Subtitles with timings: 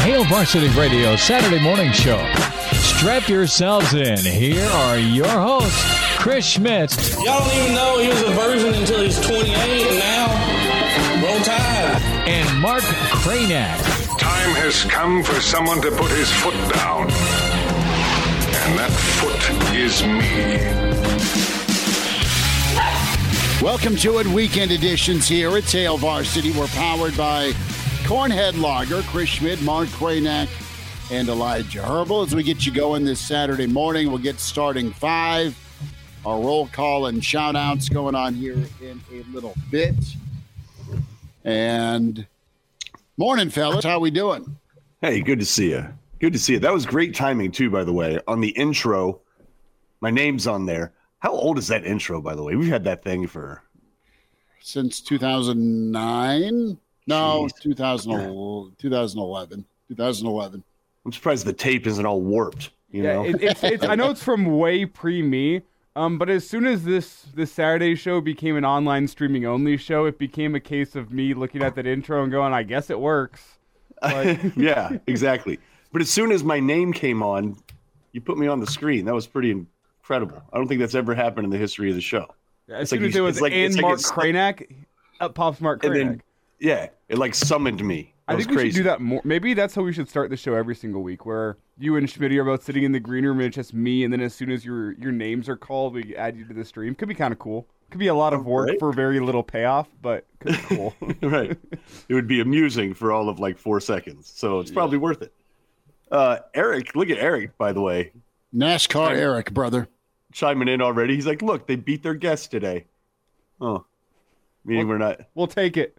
[0.00, 2.26] Hail Varsity Radio Saturday morning show.
[2.72, 4.16] Strap yourselves in.
[4.16, 5.84] Here are your hosts,
[6.16, 6.96] Chris Schmidt.
[7.22, 12.00] Y'all don't even know he was a virgin until he's 28, and now roll tide.
[12.26, 12.82] And Mark
[13.20, 13.76] Kraynak.
[14.18, 17.02] Time has come for someone to put his foot down.
[18.62, 18.90] And that
[19.20, 20.90] foot is me.
[23.62, 24.26] Welcome to it.
[24.28, 26.52] Weekend editions here at Hail Varsity.
[26.52, 27.52] We're powered by
[28.10, 30.48] Cornhead Lager, Chris Schmidt, Mark Kraynak,
[31.12, 32.26] and Elijah Herbel.
[32.26, 35.56] As we get you going this Saturday morning, we'll get starting five.
[36.26, 39.94] Our roll call and shout outs going on here in a little bit.
[41.44, 42.26] And
[43.16, 43.84] morning, fellas.
[43.84, 44.56] How we doing?
[45.00, 45.86] Hey, good to see you.
[46.18, 46.58] Good to see you.
[46.58, 48.18] That was great timing too, by the way.
[48.26, 49.20] On the intro,
[50.00, 50.92] my name's on there.
[51.20, 52.56] How old is that intro, by the way?
[52.56, 53.62] We've had that thing for
[54.58, 56.76] Since 2009?
[57.10, 57.60] No, Jeez.
[57.60, 58.12] 2000,
[58.78, 59.64] 2011.
[59.88, 60.64] 2011.
[61.04, 62.70] I'm surprised the tape isn't all warped.
[62.90, 65.62] You yeah, know, it, it's, it's, I know it's from way pre me.
[65.96, 70.06] Um, but as soon as this this Saturday show became an online streaming only show,
[70.06, 72.98] it became a case of me looking at that intro and going, "I guess it
[73.00, 73.58] works."
[74.02, 75.58] Like, yeah, exactly.
[75.92, 77.56] But as soon as my name came on,
[78.12, 79.04] you put me on the screen.
[79.04, 80.40] That was pretty incredible.
[80.52, 82.26] I don't think that's ever happened in the history of the show.
[82.68, 84.70] as It's soon like as you- it was like- and it's like Mark it's- Kraynak,
[85.20, 86.22] up pops Mark And then,
[86.60, 88.14] yeah, it like summoned me.
[88.28, 88.70] That I was think we crazy.
[88.76, 89.20] should do that more.
[89.24, 92.30] Maybe that's how we should start the show every single week, where you and Schmidt
[92.32, 94.50] are both sitting in the green room and it's just me, and then as soon
[94.52, 96.94] as your your names are called, we add you to the stream.
[96.94, 97.66] Could be kind of cool.
[97.90, 98.78] Could be a lot of work Right.
[98.78, 100.94] for very little payoff, but could be cool.
[101.22, 101.58] right.
[102.08, 104.30] It would be amusing for all of like four seconds.
[104.32, 105.32] So it's probably worth it.
[106.12, 108.12] Uh, Eric, look at Eric, by the way,
[108.54, 109.88] NASCAR Eric, brother.
[110.32, 111.16] chiming in already.
[111.16, 112.86] He's like, look, they beat their guest today.
[113.60, 113.84] Oh,
[114.64, 115.22] meaning we're not.
[115.34, 115.96] we'll take it.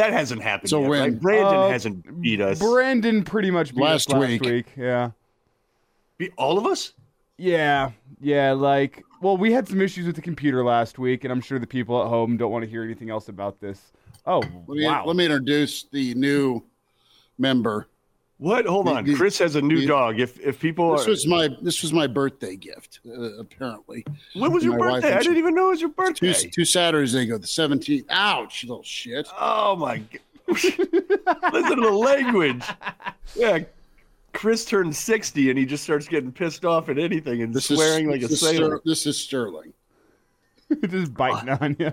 [0.00, 0.88] That hasn't happened So a yet.
[0.90, 1.00] win.
[1.12, 1.20] Right?
[1.20, 2.58] Brandon Uh, hasn't beat us.
[2.58, 4.42] Brandon pretty much beat Last us last week.
[4.42, 4.66] week.
[4.76, 5.10] Yeah.
[6.16, 6.92] beat all of us?
[7.36, 11.40] Yeah, yeah, like, well, we had some issues with the computer last week, and I'm
[11.40, 13.92] sure the people at home don't want to hear anything else about this.
[14.26, 15.04] Oh, Let me, wow.
[15.06, 16.62] let me introduce the new
[17.38, 17.88] member.
[18.40, 18.64] What?
[18.64, 19.04] Hold on.
[19.04, 20.18] the- Chris has a new the- dog.
[20.18, 23.00] If if people This are, was my this was my birthday gift.
[23.06, 24.02] Uh, apparently,
[24.34, 25.12] when was your birthday?
[25.12, 26.32] I didn't even know it was your birthday.
[26.32, 28.06] two Saturdays ago, the seventeenth.
[28.08, 29.28] Ouch, little shit.
[29.38, 30.20] Oh my god!
[30.48, 32.64] Listen to the language.
[33.36, 33.58] Yeah,
[34.32, 38.06] Chris turned sixty and he just starts getting pissed off at anything and This swearing
[38.06, 38.76] is like a this is sailor.
[38.78, 39.72] Ster- this is Sterling.
[40.88, 41.92] just biting on you.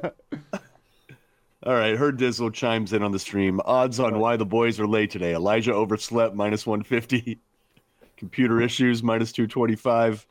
[1.68, 3.60] All right, Her Dizzle chimes in on the stream.
[3.66, 5.34] Odds on why the boys are late today.
[5.34, 7.38] Elijah overslept, minus 150.
[8.18, 10.26] Computer issues, minus 225.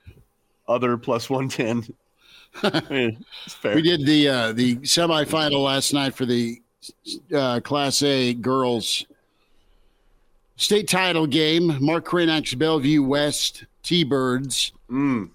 [0.66, 1.94] Other, plus 110.
[2.62, 3.10] Eh,
[3.44, 3.74] it's fair.
[3.74, 6.62] We did the uh, the semifinal last night for the
[7.34, 9.04] uh, Class A girls
[10.56, 11.76] state title game.
[11.84, 15.28] Mark Kraynak's Bellevue West T-Birds Mm,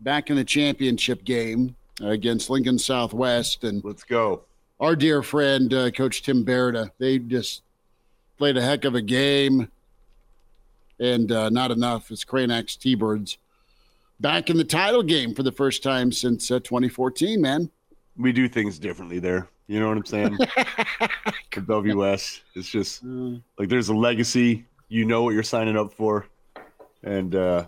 [0.00, 4.44] back in the championship game against Lincoln Southwest, and let's go.
[4.80, 6.90] Our dear friend uh, Coach Tim Berta.
[6.98, 7.62] They just
[8.36, 9.70] played a heck of a game,
[10.98, 13.38] and uh, not enough as Kraynak's T-Birds
[14.20, 17.40] back in the title game for the first time since uh, 2014.
[17.40, 17.70] Man.
[18.16, 19.48] We do things differently there.
[19.66, 20.38] You know what I'm saying?
[21.52, 24.66] For Bellevue West, it's just like there's a legacy.
[24.88, 26.26] You know what you're signing up for,
[27.02, 27.66] and uh,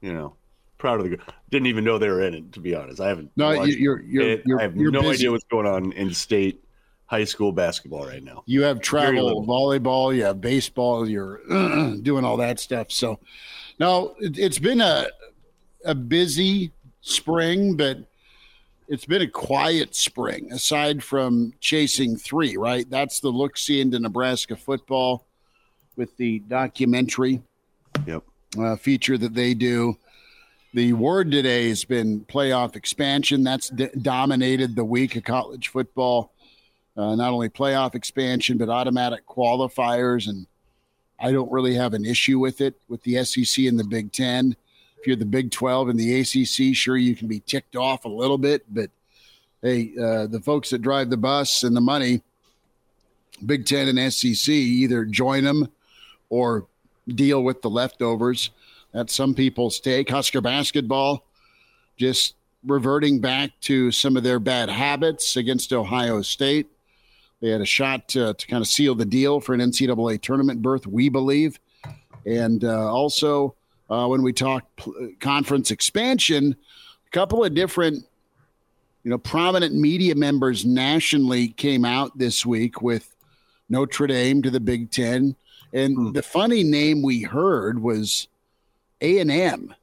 [0.00, 0.34] you know,
[0.82, 1.16] proud of the.
[1.16, 1.26] Girl.
[1.50, 2.52] Didn't even know they were in it.
[2.52, 3.30] To be honest, I haven't.
[3.36, 4.42] No, you're you're it.
[4.44, 5.14] you're, I have you're no busy.
[5.14, 6.62] idea what's going on in state
[7.06, 8.42] high school basketball right now.
[8.46, 11.40] You have travel, volleyball, you have baseball, you're
[12.02, 12.90] doing all that stuff.
[12.90, 13.18] So,
[13.78, 15.06] no, it, it's been a
[15.84, 17.98] a busy spring, but
[18.88, 20.50] it's been a quiet spring.
[20.52, 22.88] Aside from chasing three, right?
[22.90, 25.26] That's the look see into Nebraska football
[25.96, 27.40] with the documentary
[28.06, 28.22] Yep.
[28.58, 29.96] uh, feature that they do.
[30.74, 33.44] The word today has been playoff expansion.
[33.44, 36.32] That's d- dominated the week of college football.
[36.96, 40.28] Uh, not only playoff expansion, but automatic qualifiers.
[40.28, 40.46] And
[41.20, 44.56] I don't really have an issue with it with the SEC and the Big Ten.
[44.98, 48.08] If you're the Big 12 and the ACC, sure, you can be ticked off a
[48.08, 48.64] little bit.
[48.72, 48.90] But
[49.60, 52.22] hey, uh, the folks that drive the bus and the money,
[53.44, 55.68] Big Ten and SEC, either join them
[56.30, 56.66] or
[57.06, 58.50] deal with the leftovers.
[58.92, 60.10] That's some people's take.
[60.10, 61.24] Husker basketball
[61.96, 62.34] just
[62.64, 66.68] reverting back to some of their bad habits against Ohio State.
[67.40, 70.62] They had a shot to, to kind of seal the deal for an NCAA tournament
[70.62, 71.58] berth, we believe.
[72.24, 73.54] And uh, also,
[73.90, 76.54] uh, when we talk p- conference expansion,
[77.06, 78.04] a couple of different,
[79.02, 83.12] you know, prominent media members nationally came out this week with
[83.68, 85.34] Notre Dame to the Big Ten,
[85.74, 86.12] And Hmm.
[86.12, 88.28] the funny name we heard was
[89.02, 89.74] A and M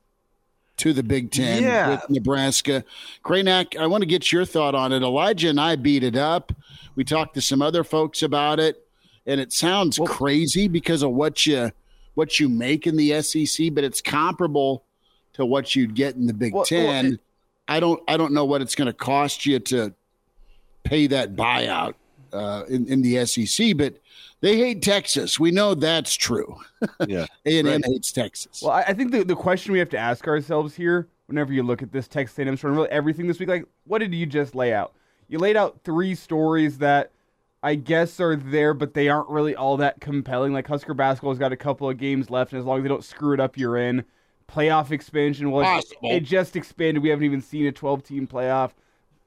[0.78, 1.90] to the Big Ten Yeah.
[1.92, 2.84] with Nebraska.
[3.24, 5.04] Kraynak, I want to get your thought on it.
[5.04, 6.54] Elijah and I beat it up.
[6.96, 8.86] We talked to some other folks about it,
[9.26, 11.72] and it sounds crazy because of what you
[12.16, 14.84] what you make in the SEC, but it's comparable
[15.34, 17.14] to what you'd get in the Big Well- well, Ten.
[17.14, 17.20] it-
[17.68, 19.94] I don't I don't know what it's going to cost you to
[20.84, 21.94] pay that buyout
[22.34, 23.94] uh, in, in the SEC, but
[24.42, 25.40] they hate Texas.
[25.40, 26.58] We know that's true.
[27.08, 27.26] Yeah.
[27.46, 27.86] A and M Right.
[27.86, 28.62] hates Texas.
[28.64, 31.64] Well, I, I think the, the question we have to ask ourselves here, whenever you
[31.64, 34.56] look at this Texas A&M story, really everything this week, like, what did you just
[34.56, 34.94] lay out?
[35.28, 37.12] You laid out three stories that
[37.62, 40.54] I guess are there, but they aren't really all that compelling.
[40.54, 43.04] Like Husker basketball's got a couple of games left, and as long as they don't
[43.04, 44.04] screw it up, you're in.
[44.50, 46.10] Playoff expansion, well, Possible.
[46.12, 47.04] it just expanded.
[47.04, 48.72] We haven't even seen a 12-team playoff.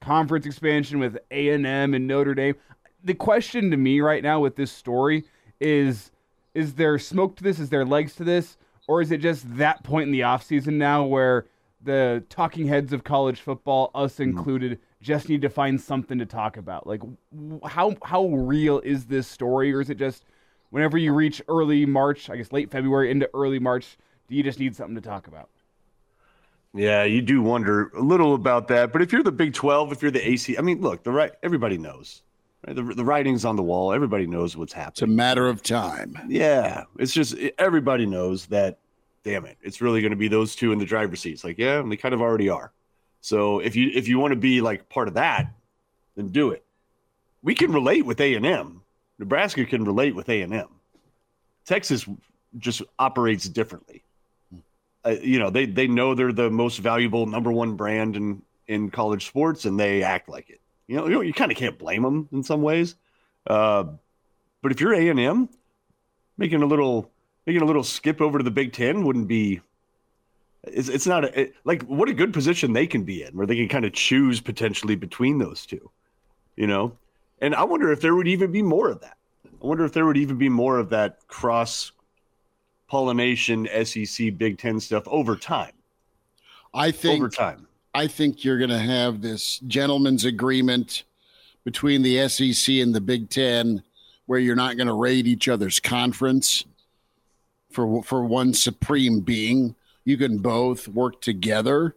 [0.01, 2.55] Conference expansion with A&M and Notre Dame.
[3.03, 5.25] The question to me right now with this story
[5.59, 6.11] is
[6.53, 7.59] is there smoke to this?
[7.59, 8.57] Is there legs to this?
[8.87, 11.45] Or is it just that point in the offseason now where
[11.81, 14.23] the talking heads of college football, us mm-hmm.
[14.23, 16.85] included, just need to find something to talk about?
[16.85, 17.01] Like,
[17.65, 20.25] how how real is this story, or is it just
[20.69, 23.97] whenever you reach early March, I guess late February into early March,
[24.27, 25.49] do you just need something to talk about?
[26.73, 28.91] Yeah, you do wonder a little about that.
[28.91, 31.31] But if you're the Big 12, if you're the AC, I mean, look, the right
[31.43, 32.23] everybody knows.
[32.65, 32.75] Right?
[32.75, 33.93] The, the writing's on the wall.
[33.93, 34.91] Everybody knows what's happening.
[34.91, 36.17] it's a matter of time.
[36.27, 38.79] Yeah, it's just everybody knows that.
[39.23, 41.45] Damn it, it's really going to be those two in the driver's seats.
[41.45, 42.73] Like, yeah, and they kind of already are.
[43.21, 45.53] So if you if you want to be like part of that,
[46.17, 46.65] then do it.
[47.41, 48.81] We can relate with A and M.
[49.17, 50.67] Nebraska can relate with A and M.
[51.65, 52.05] Texas
[52.57, 54.03] just operates differently.
[55.05, 58.89] Uh, you know, they they know they're the most valuable number one brand in in
[58.89, 60.59] college sports, and they act like it.
[60.87, 62.95] You know, you, know, you kind of can't blame them in some ways.
[63.47, 63.85] Uh,
[64.61, 65.49] but if you're A and M,
[66.37, 67.11] making a little
[67.45, 69.61] making a little skip over to the Big Ten wouldn't be.
[70.65, 73.45] It's, it's not a, it, like what a good position they can be in, where
[73.45, 75.91] they can kind of choose potentially between those two,
[76.55, 76.97] you know.
[77.41, 79.17] And I wonder if there would even be more of that.
[79.45, 81.91] I wonder if there would even be more of that cross
[82.87, 85.73] pollination SEC Big Ten stuff over time.
[86.73, 87.67] I think over time.
[87.95, 91.03] I think you're going to have this gentleman's agreement
[91.63, 93.83] between the SEC and the Big Ten,
[94.25, 96.65] where you're not going to raid each other's conference
[97.69, 99.75] for for one supreme being.
[100.05, 101.95] You can both work together.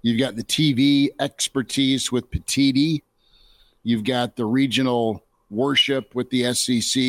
[0.00, 3.02] You've got the TV expertise with Petitti.
[3.82, 7.02] You've got the regional worship with the SEC.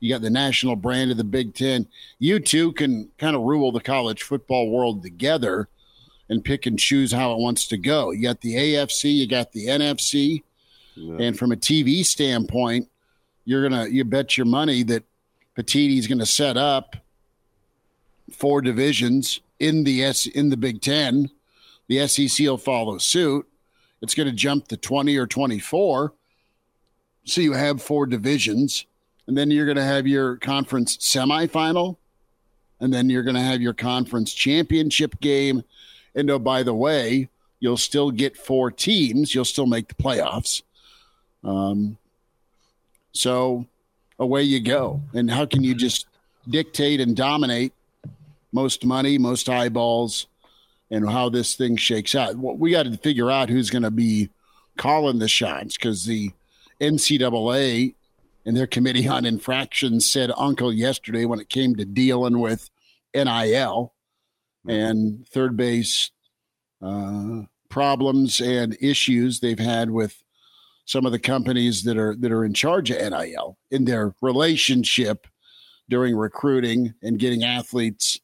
[0.00, 1.86] You got the national brand of the Big Ten.
[2.18, 5.68] You two can kind of rule the college football world together
[6.32, 8.10] and pick and choose how it wants to go.
[8.10, 10.42] You got the AFC, you got the NFC,
[11.20, 12.88] and from a TV standpoint,
[13.44, 15.04] you're gonna you bet your money that
[15.56, 16.96] Petitti's going to set up
[18.32, 21.30] four divisions in the S in the Big Ten.
[21.88, 23.46] The SEC will follow suit.
[24.00, 26.14] It's going to jump to twenty or twenty four.
[27.24, 28.86] So you have four divisions,
[29.26, 31.96] and then you're going to have your conference semifinal,
[32.80, 35.62] and then you're going to have your conference championship game.
[36.14, 37.28] And oh, by the way,
[37.60, 39.34] you'll still get four teams.
[39.34, 40.62] You'll still make the playoffs.
[41.44, 41.96] Um,
[43.12, 43.66] so
[44.18, 45.00] away you go.
[45.14, 46.06] And how can you just
[46.48, 47.72] dictate and dominate
[48.52, 50.26] most money, most eyeballs,
[50.90, 52.36] and how this thing shakes out?
[52.36, 54.30] Well, we got to figure out who's going to be
[54.76, 56.32] calling the shots because the
[56.80, 57.94] NCAA
[58.44, 62.68] and their committee on infractions said uncle yesterday when it came to dealing with
[63.14, 63.92] NIL
[64.66, 66.10] and third base
[66.80, 70.22] uh, problems and issues they've had with
[70.84, 75.26] some of the companies that are that are in charge of NIL in their relationship
[75.88, 78.20] during recruiting and getting athletes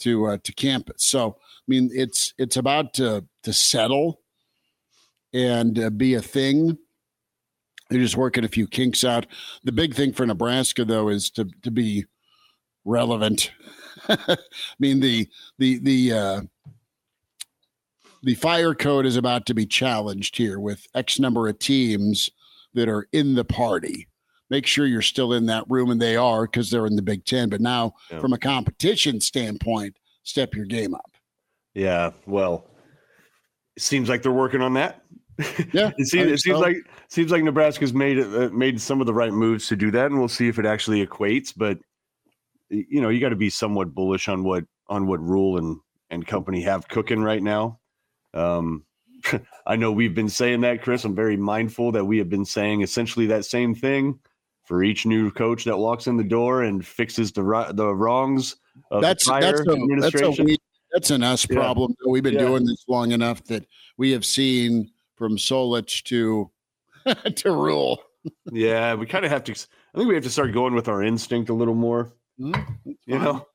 [0.00, 1.04] to uh, to campus.
[1.04, 4.20] So I mean, it's it's about to to settle
[5.32, 6.78] and uh, be a thing.
[7.90, 9.26] They're just working a few kinks out.
[9.62, 12.06] The big thing for Nebraska, though, is to to be
[12.84, 13.50] relevant.
[14.28, 14.36] I
[14.78, 16.40] mean the the the uh,
[18.22, 22.30] the fire code is about to be challenged here with X number of teams
[22.74, 24.08] that are in the party.
[24.48, 27.24] Make sure you're still in that room, and they are because they're in the Big
[27.24, 27.48] Ten.
[27.48, 28.20] But now, Yeah.
[28.20, 31.16] from a competition standpoint, step your game up.
[31.74, 32.70] Yeah, well,
[33.76, 35.02] it seems like they're working on that.
[35.72, 36.60] Yeah, it seems, it seems so.
[36.60, 36.76] like
[37.08, 40.18] seems like Nebraska's made uh, made some of the right moves to do that, and
[40.18, 41.52] we'll see if it actually equates.
[41.54, 41.78] But
[42.70, 45.78] you know, you got to be somewhat bullish on what on what Rhule and
[46.10, 47.80] and company have cooking right now.
[48.34, 48.84] Um,
[49.66, 51.04] I know we've been saying that, Chris.
[51.04, 54.18] I'm very mindful that we have been saying essentially that same thing
[54.64, 57.42] for each new coach that walks in the door and fixes the
[57.74, 58.56] the wrongs
[58.90, 60.56] of That's the prior that's a, that's a we,
[60.92, 61.56] that's an us Yeah.
[61.56, 61.94] problem.
[62.06, 62.40] We've been Yeah.
[62.40, 66.50] doing this long enough that we have seen from Solich to
[67.36, 68.02] to Rhule.
[68.52, 69.52] yeah, we kind of have to.
[69.52, 72.12] I think we have to start going with our instinct a little more.
[72.38, 73.46] You know,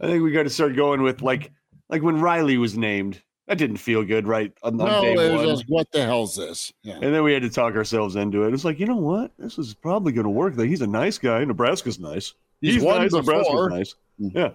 [0.00, 1.52] I think we got to start going with like
[1.88, 3.22] like when Riley was named.
[3.48, 4.52] That didn't feel good, right?
[4.64, 5.46] On, on No, day it was one.
[5.46, 6.72] just, what the hell's this?
[6.82, 6.94] Yeah.
[6.94, 8.52] And then we had to talk ourselves into it.
[8.52, 9.30] It's like, you know what?
[9.38, 10.56] This is probably going to work.
[10.56, 11.44] Like, he's a nice guy.
[11.44, 12.34] Nebraska's nice.
[12.60, 13.12] He's He's, won nice.
[13.12, 13.94] Nebraska's nice.
[14.20, 14.34] Mm.
[14.34, 14.50] Yeah.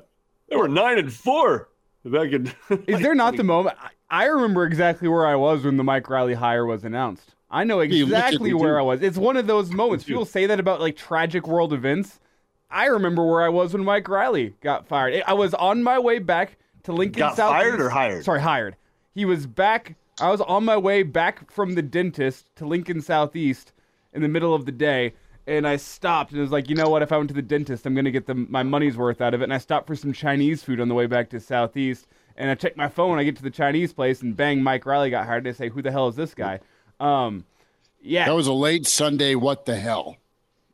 [0.50, 1.70] They were nine and four
[2.04, 2.52] back in.
[2.86, 3.78] Is there not the moment?
[3.82, 7.34] I- I remember exactly where I was when the Mike Riley hire was announced.
[7.50, 8.80] I know you look at exactly where too.
[8.80, 9.02] I was.
[9.02, 10.04] It's one of those moments.
[10.04, 12.20] People say that about like tragic world events.
[12.72, 15.22] I remember where I was when Mike Riley got fired.
[15.28, 17.52] I was on my way back to Lincoln Got South.
[17.52, 18.24] fired or hired?
[18.26, 18.76] Sorry, hired.
[19.14, 19.96] He was back.
[20.20, 23.74] I was on my way back from the dentist to Lincoln Southeast
[24.14, 25.14] in the middle of the day,
[25.48, 27.02] and I stopped and was like, you know what?
[27.02, 29.42] If I went to the dentist, I'm gonna get the, my money's worth out of
[29.42, 29.46] it.
[29.46, 32.56] And I stopped for some Chinese food on the way back to Southeast, and I
[32.56, 33.18] checked my phone.
[33.20, 35.46] I get to the Chinese place, and bang, Mike Riley got hired.
[35.48, 36.60] And I say, who the hell is this guy?
[37.00, 37.46] Um,
[38.02, 39.36] yeah, That was a late Sunday.
[39.36, 40.18] What the hell?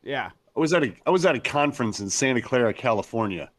[0.04, 0.32] yeah.
[0.58, 3.52] I was at a I was at a conference in Santa Clara, California,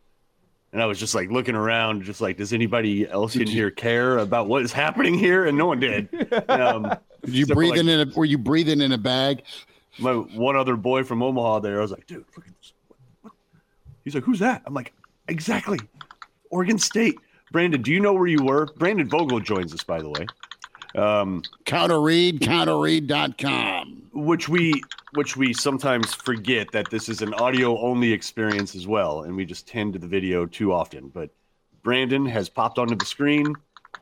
[0.73, 4.19] and I was just like looking around, just like, does anybody else in here care
[4.19, 5.47] about what is happening here?
[5.47, 6.09] And no one did.
[6.51, 6.93] Um,
[7.25, 8.15] Did you breathing like, in a?
[8.15, 9.43] Were you breathing in a bag?
[9.99, 11.79] my one other boy from Omaha there.
[11.79, 12.73] I was like, dude, look at this.
[12.87, 13.33] What, what?
[14.05, 14.63] He's like, who's that?
[14.67, 14.93] I'm like,
[15.27, 15.79] exactly.
[16.51, 17.19] Oregon State.
[17.51, 18.67] Brandon, do you know where you were?
[18.77, 20.27] Brandon Vogel joins us, by the way.
[20.95, 24.11] Um, Counter read, counterread.com.
[24.13, 24.83] which we
[25.15, 29.45] which we sometimes forget that this is an audio only experience as well, and we
[29.45, 31.09] just tend to the video too often.
[31.09, 31.31] But
[31.83, 33.55] Brandon has popped onto the screen,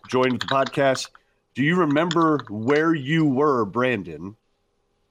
[0.09, 1.09] joined the podcast.
[1.55, 4.37] Do you remember where you were, Brandon,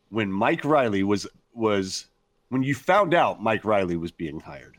[0.10, 2.06] when Mike Riley was was
[2.50, 4.78] when you found out Mike Riley was being hired?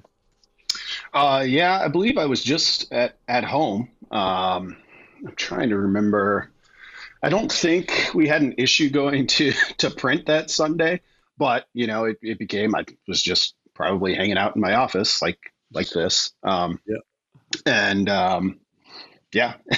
[1.12, 3.88] Uh, yeah, I believe I was just at, at home.
[4.10, 4.76] Um,
[5.26, 6.50] I'm trying to remember.
[7.26, 11.00] I don't think we had an issue going to, to print that Sunday,
[11.36, 15.20] but you know, it, it became I was just probably hanging out in my office
[15.20, 15.38] like
[15.72, 16.32] like this.
[16.42, 16.98] Um, Yeah.
[17.64, 18.60] And um,
[19.32, 19.54] yeah,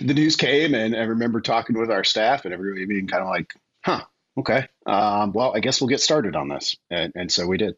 [0.00, 3.28] the news came, and I remember talking with our staff, and everybody being kind of
[3.28, 3.52] like,
[3.84, 4.04] "Huh,
[4.38, 7.74] okay, um, well, I guess we'll get started on this," and, and so we did.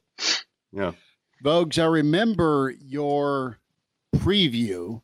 [0.73, 0.93] Yeah.
[1.43, 3.59] Vogues, I remember your
[4.17, 5.03] preview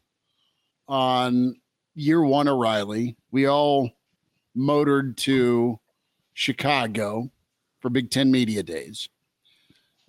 [0.88, 1.56] on
[2.00, 3.16] year one O'Reilly.
[3.30, 3.90] We all
[4.54, 5.78] motored to
[6.32, 7.30] Chicago
[7.80, 9.08] for Big Ten Media Days.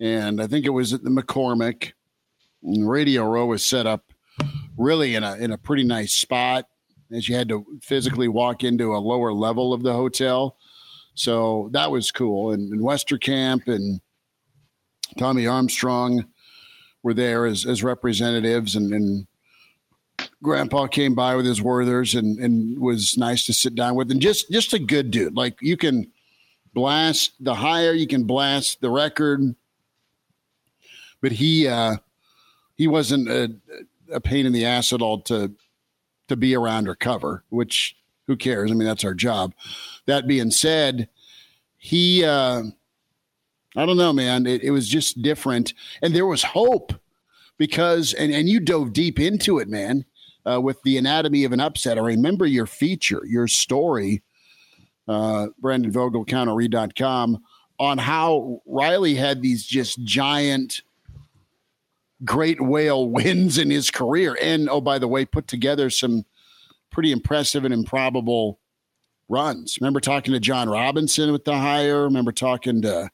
[0.00, 1.92] And I think it was at the McCormick.
[2.62, 4.12] And Radio Row was set up
[4.76, 6.66] really in a in a pretty nice spot
[7.12, 10.56] as you had to physically walk into a lower level of the hotel.
[11.14, 12.52] So that was cool.
[12.52, 14.00] And, and Westerkamp and
[15.18, 16.24] Tommy Armstrong
[17.02, 19.26] were there as, as representatives, and, and
[20.42, 24.20] Grandpa came by with his Werthers and, and was nice to sit down with, and
[24.20, 25.36] just just a good dude.
[25.36, 26.10] Like you can
[26.74, 29.54] blast the higher, you can blast the record,
[31.20, 31.96] but he uh,
[32.76, 33.54] he wasn't a,
[34.12, 35.52] a pain in the ass at all to
[36.28, 37.44] to be around or cover.
[37.50, 37.96] Which
[38.26, 38.70] who cares?
[38.70, 39.54] I mean, that's our job.
[40.06, 41.08] That being said,
[41.78, 42.24] he.
[42.24, 42.64] Uh,
[43.74, 44.46] I don't know, man.
[44.46, 45.72] It, it was just different,
[46.02, 46.92] and there was hope
[47.56, 50.04] because, and and you dove deep into it, man,
[50.50, 51.98] uh, with the anatomy of an upset.
[51.98, 54.22] I remember your feature, your story,
[55.08, 57.42] uh, Brandon Vogel, counterread.com,
[57.78, 60.82] on how Riley had these just giant,
[62.24, 66.24] great whale wins in his career, and oh, by the way, put together some
[66.90, 68.58] pretty impressive and improbable
[69.28, 69.78] runs.
[69.80, 72.04] Remember talking to John Robinson with the hire.
[72.04, 73.10] Remember talking to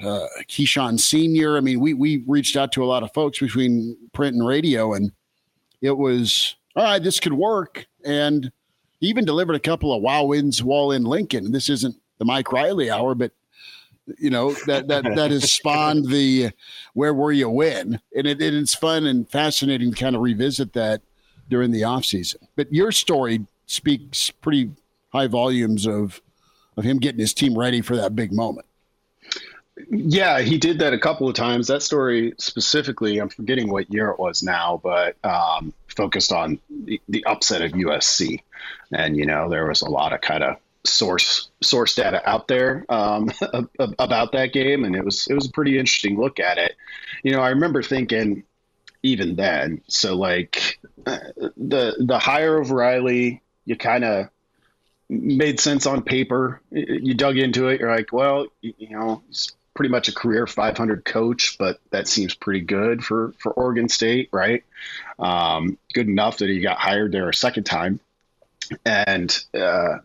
[0.00, 1.56] uh, Keyshawn Senior.
[1.56, 4.92] I mean, we we reached out to a lot of folks between print and radio,
[4.92, 5.10] and
[5.80, 7.02] it was all right.
[7.02, 8.50] This could work, and
[9.00, 11.52] even delivered a couple of wow wins while in Lincoln.
[11.52, 13.32] This isn't the Mike Riley hour, but
[14.18, 16.50] you know that that that has spawned the
[16.94, 21.02] where were you when, and it, it's fun and fascinating to kind of revisit that
[21.48, 22.40] during the off season.
[22.56, 24.70] But your story speaks pretty
[25.12, 26.20] high volumes of
[26.76, 28.65] of him getting his team ready for that big moment.
[29.90, 31.68] Yeah, he did that a couple of times.
[31.68, 37.00] That story specifically, I'm forgetting what year it was now, but um, focused on the,
[37.08, 38.40] the upset of USC.
[38.90, 40.56] And, you know, there was a lot of kind of
[40.86, 43.30] source source data out there um,
[43.98, 46.74] about that game, and it was it was a pretty interesting look at it.
[47.22, 48.44] You know, I remember thinking
[49.02, 51.18] even then, so like uh,
[51.56, 54.28] the the hire of Riley, you kind of
[55.08, 56.60] made sense on paper.
[56.70, 57.80] You dug into it.
[57.80, 59.22] You're like, well, you, you know,
[59.76, 64.30] pretty much a career 500 coach, but that seems pretty good for for Oregon State,
[64.32, 64.64] right?
[65.18, 68.00] Um, good enough that he got hired there a second time,
[68.84, 69.98] and uh,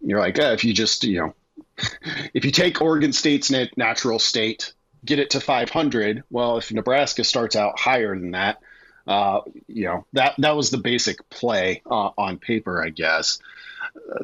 [0.00, 1.34] you're like, eh, if you just you know,
[2.34, 4.72] if you take Oregon State's natural state,
[5.04, 6.22] get it to 500.
[6.30, 8.60] Well, if Nebraska starts out higher than that,
[9.06, 13.38] uh, you know that that was the basic play uh, on paper, I guess.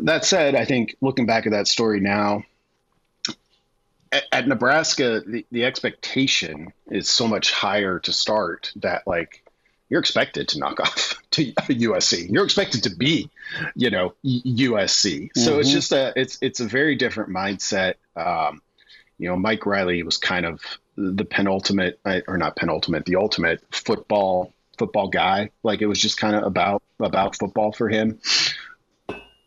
[0.02, 2.44] That said, I think looking back at that story now,
[4.12, 9.42] at, at Nebraska, the, the expectation is so much higher to start that like
[9.88, 12.30] you're expected to knock off to USC.
[12.30, 13.30] You're expected to be,
[13.74, 15.30] you know, USC.
[15.34, 15.60] So mm-hmm.
[15.60, 17.94] it's just a it's it's a very different mindset.
[18.14, 18.62] Um,
[19.18, 20.60] you know, Mike Riley was kind of
[20.96, 25.50] the penultimate, or not penultimate, the ultimate football football guy.
[25.62, 28.18] Like it was just kind of about about football for him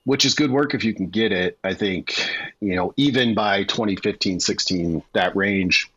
[0.05, 1.57] which is good work if you can get it.
[1.63, 2.29] I think,
[2.61, 5.91] you know, even by 2015, 16, that range,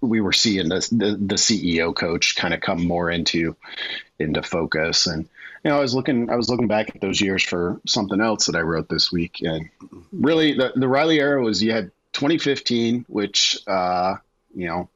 [0.00, 3.56] we were seeing the, the, CEO coach kind of come more into,
[4.18, 5.06] into focus.
[5.06, 5.28] And,
[5.64, 8.46] you know, I was looking, I was looking back at those years for something else
[8.46, 9.40] that I wrote this week.
[9.42, 9.68] And
[10.12, 14.16] really the, the Riley era was, you had 2015, which, uh,
[14.54, 14.88] you know,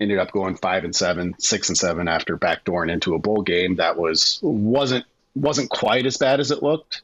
[0.00, 3.76] ended up going five and seven, six and seven after backdooring into a bowl game
[3.76, 7.02] that was wasn't wasn't quite as bad as it looked.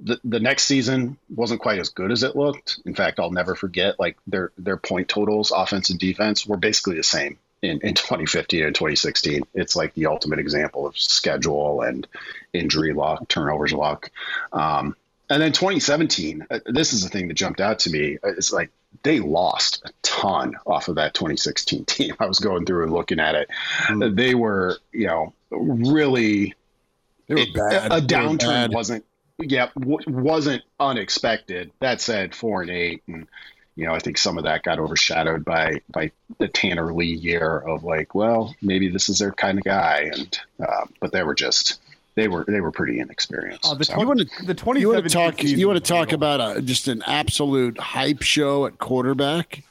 [0.00, 2.80] The, the next season wasn't quite as good as it looked.
[2.84, 6.96] In fact, I'll never forget like their their point totals, offense and defense, were basically
[6.96, 9.42] the same in, in 2015 and 2016.
[9.54, 12.06] It's like the ultimate example of schedule and
[12.52, 14.10] injury luck, turnovers luck.
[14.52, 14.96] Um,
[15.28, 18.18] and then 2017, uh, this is the thing that jumped out to me.
[18.24, 18.70] It's like
[19.02, 22.14] they lost a ton off of that 2016 team.
[22.18, 23.48] I was going through and looking at it.
[23.86, 24.16] Mm.
[24.16, 26.54] They were, you know, really
[27.38, 29.04] it, a downturn wasn't
[29.38, 31.70] yeah w- wasn't unexpected.
[31.80, 33.26] That said, four and eight, and
[33.76, 37.58] you know I think some of that got overshadowed by by the Tanner Lee year
[37.58, 41.34] of like, well, maybe this is their kind of guy, and uh, but they were
[41.34, 41.80] just
[42.14, 43.66] they were they were pretty inexperienced.
[43.66, 43.98] Oh, the, so.
[43.98, 46.60] you want to the twenty you want to talk you want to talk about a,
[46.60, 49.64] just an absolute hype show at quarterback.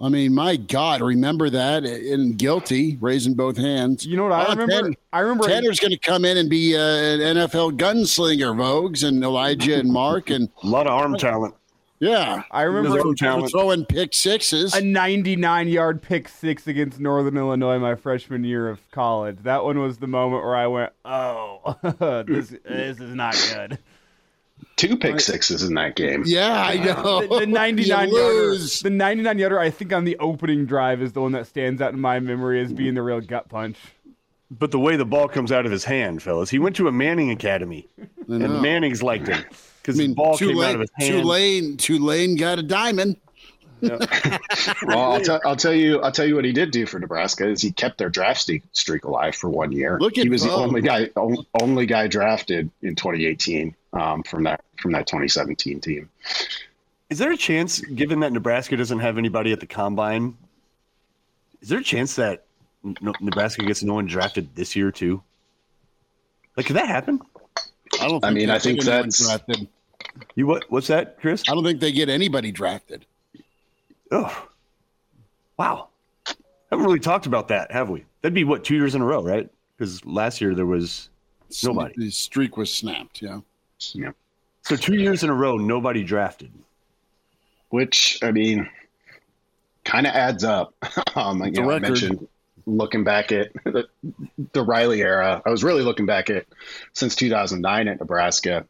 [0.00, 4.04] I mean, my God, remember that and guilty, raising both hands.
[4.04, 4.72] You know what I oh, remember?
[4.72, 9.06] Tanner, I remember Tanner's going to come in and be uh, an NFL gunslinger, Vogues
[9.06, 11.54] and Elijah and Mark and a lot of arm talent.
[11.98, 13.14] Yeah, I remember
[13.48, 14.74] throwing pick sixes.
[14.74, 19.38] A 99 yard pick six against Northern Illinois my freshman year of college.
[19.44, 21.74] That one was the moment where I went, "Oh,
[22.26, 23.78] this this is not good."
[24.76, 26.22] Two pick sixes in that game.
[26.26, 27.26] Yeah, I know.
[27.26, 31.20] The, the 99 yarder, the 99 yarder, I think on the opening drive is the
[31.20, 33.78] one that stands out in my memory as being the real gut punch.
[34.50, 36.92] But the way the ball comes out of his hand, fellas, he went to a
[36.92, 37.88] Manning academy,
[38.28, 39.44] and Mannings liked him
[39.82, 41.22] because I mean, the ball Tulane, came out of his hand.
[41.22, 43.16] Tulane, Tulane got a diamond.
[43.82, 46.00] well, I'll, t- I'll tell you.
[46.00, 49.04] I'll tell you what he did do for Nebraska is he kept their draft streak
[49.04, 49.98] alive for one year.
[50.00, 50.48] Look at he was Bo.
[50.48, 51.10] the only guy,
[51.60, 56.08] only guy drafted in 2018 um, from that from that 2017 team.
[57.08, 60.36] Is there a chance, given that Nebraska doesn't have anybody at the combine,
[61.60, 62.44] is there a chance that
[62.82, 65.22] Nebraska gets no one drafted this year too?
[66.56, 67.20] Like, could that happen?
[68.00, 68.24] I don't.
[68.24, 69.68] I mean, I think that's drafted.
[70.34, 70.64] You what?
[70.70, 71.44] What's that, Chris?
[71.48, 73.06] I don't think they get anybody drafted.
[74.10, 74.48] Oh,
[75.58, 75.88] wow!
[76.70, 78.04] Haven't really talked about that, have we?
[78.22, 79.48] That'd be what two years in a row, right?
[79.76, 81.10] Because last year there was
[81.62, 81.94] nobody.
[81.96, 83.22] The streak was snapped.
[83.22, 83.40] Yeah.
[83.92, 84.12] Yeah.
[84.62, 86.52] So two years in a row, nobody drafted.
[87.68, 88.68] Which I mean,
[89.84, 90.74] kind of adds up.
[91.16, 92.26] um, you know, I mentioned
[92.66, 93.86] looking back at the,
[94.52, 95.40] the, Riley era.
[95.44, 96.46] I was really looking back at
[96.92, 98.66] since 2009 at Nebraska.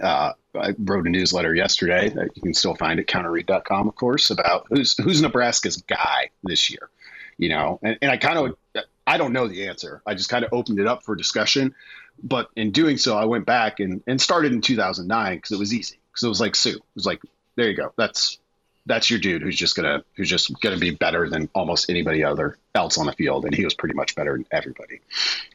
[0.00, 4.30] Uh, I wrote a newsletter yesterday that you can still find at counterread.com, of course,
[4.30, 6.90] about who's who's Nebraska's guy this year.
[7.38, 10.02] You know, and, and I kind of I don't know the answer.
[10.06, 11.74] I just kind of opened it up for discussion.
[12.22, 15.74] But in doing so, I went back and, and started in 2009 because it was
[15.74, 15.98] easy.
[16.10, 16.70] Because it was like Suh.
[16.70, 17.20] It was like,
[17.56, 17.92] there you go.
[17.96, 18.38] That's
[18.86, 22.58] that's your dude who's just gonna who's just gonna be better than almost anybody other
[22.74, 25.00] else on the field, and he was pretty much better than everybody.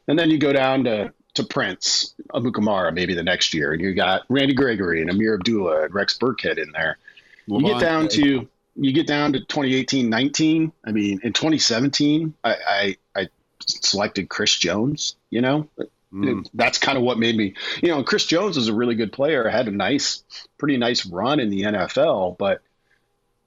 [0.08, 3.94] And then you go down to to Prince Amukamara maybe the next year, and you
[3.94, 6.98] got Randy Gregory and Ameer Abdullah and Rex Burkhead in there.
[7.46, 12.56] You get down to you get down to 2018 19 i mean in 2017 i
[12.68, 13.28] i, I
[13.62, 15.68] selected chris jones you know
[16.14, 16.46] mm.
[16.54, 19.48] that's kind of what made me you know chris jones was a really good player
[19.48, 20.24] had a nice
[20.58, 22.62] pretty nice run in the nfl but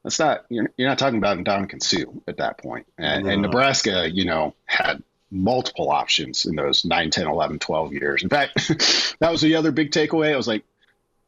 [0.03, 4.09] that's not you're, you're not talking about Ndamukong Suh at that point and, and nebraska
[4.11, 9.33] you know had multiple options in those 9 10 11 12 years in fact that
[9.33, 10.65] was the other big takeaway i was like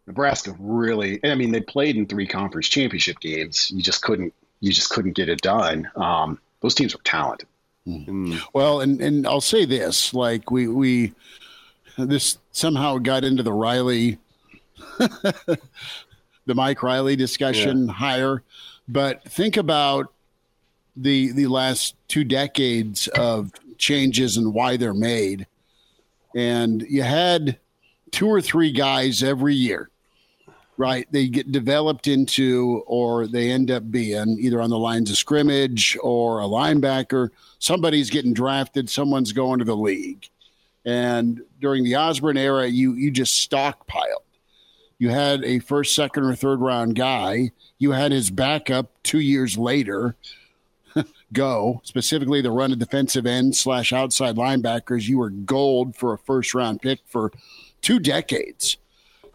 [0.06, 3.70] Nebraska really, I mean, they played in three conference championship games.
[3.70, 5.90] You just couldn't, you just couldn't get it done.
[5.96, 7.48] Um, those teams were talented.
[7.86, 8.40] Mm.
[8.52, 11.12] Well, and and I'll say this: like we we
[11.98, 14.18] this somehow got into the Riley,
[14.98, 15.58] the
[16.46, 18.42] Mike Riley discussion higher,
[18.88, 20.12] but think about
[20.96, 25.46] the the last two decades of changes and why they're made,
[26.34, 27.58] and you had
[28.12, 29.90] two or three guys every year.
[30.76, 35.16] Right, they get developed into, or they end up being either on the lines of
[35.16, 37.30] scrimmage or a linebacker.
[37.60, 40.28] Somebody's getting drafted, someone's going to the league.
[40.84, 44.24] And during the Osborne era, you you just stockpiled.
[44.98, 47.52] You had a first, second, or third round guy.
[47.78, 50.16] You had his backup two years later
[51.32, 55.08] go, specifically the run of defensive end slash outside linebackers.
[55.08, 57.32] You were gold for a first round pick for
[57.82, 58.76] two decades.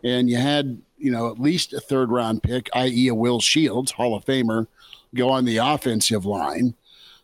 [0.03, 3.91] And you had, you know, at least a third round pick, i.e., a Will Shields,
[3.91, 4.67] Hall of Famer,
[5.15, 6.75] go on the offensive line.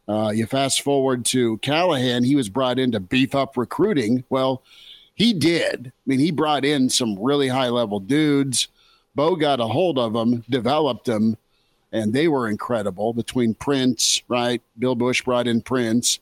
[0.07, 4.23] Uh, you fast forward to Callahan, he was brought in to beef up recruiting.
[4.29, 4.61] Well,
[5.15, 5.87] he did.
[5.87, 8.67] I mean, he brought in some really high level dudes.
[9.15, 11.37] Bo got a hold of them, developed them,
[11.91, 13.13] and they were incredible.
[13.13, 14.61] Between Prince, right?
[14.77, 16.19] Bill Busch brought in Prince.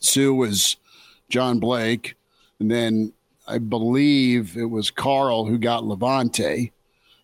[0.00, 0.76] Suh was
[1.28, 2.14] John Blake.
[2.60, 3.12] And then
[3.46, 6.72] I believe it was Carl who got Lavonte,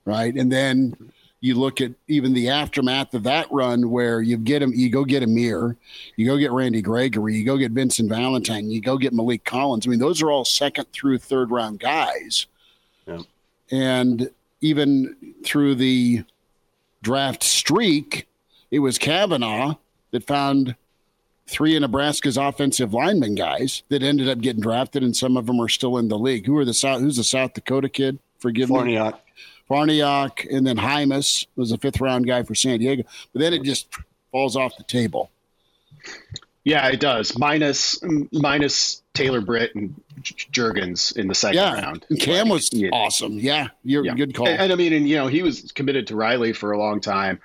[0.05, 0.35] right?
[0.35, 0.97] And then
[1.41, 5.05] you look at even the aftermath of that run where you get him, you go
[5.05, 5.77] get Ameer,
[6.15, 9.85] you go get Randy Gregory, you go get Vincent Valentine, you go get Maliek Collins.
[9.87, 12.47] I mean, those are all second through third round guys.
[13.07, 13.23] Yeah.
[13.73, 14.31] And
[14.61, 16.23] even through the
[17.03, 18.29] draft streak,
[18.71, 19.75] it was Cavanaugh
[20.13, 20.77] that found
[21.53, 25.61] three of Nebraska's offensive lineman guys that ended up getting drafted, and some of them
[25.61, 26.47] are still in the league.
[26.47, 27.01] Who are the South?
[27.01, 28.19] Who's the South Dakota kid?
[28.39, 28.77] Forgive me.
[28.77, 29.19] Farniok.
[29.71, 33.05] Farniok, and then Jaimes was a fifth round guy for San Diego.
[33.33, 33.87] But then it just
[34.33, 35.31] falls off the table.
[36.65, 37.37] Yeah, it does.
[37.37, 38.01] Minus
[38.33, 42.07] minus Taylor Britt and Jurgens in the second Yeah, round.
[42.09, 42.91] and Cam was yeah.
[42.93, 43.33] awesome.
[43.39, 44.15] Yeah, you're Yeah.
[44.15, 44.47] good call.
[44.47, 47.01] And, and I mean, and you know, he was committed to Riley for a long
[47.01, 47.41] time.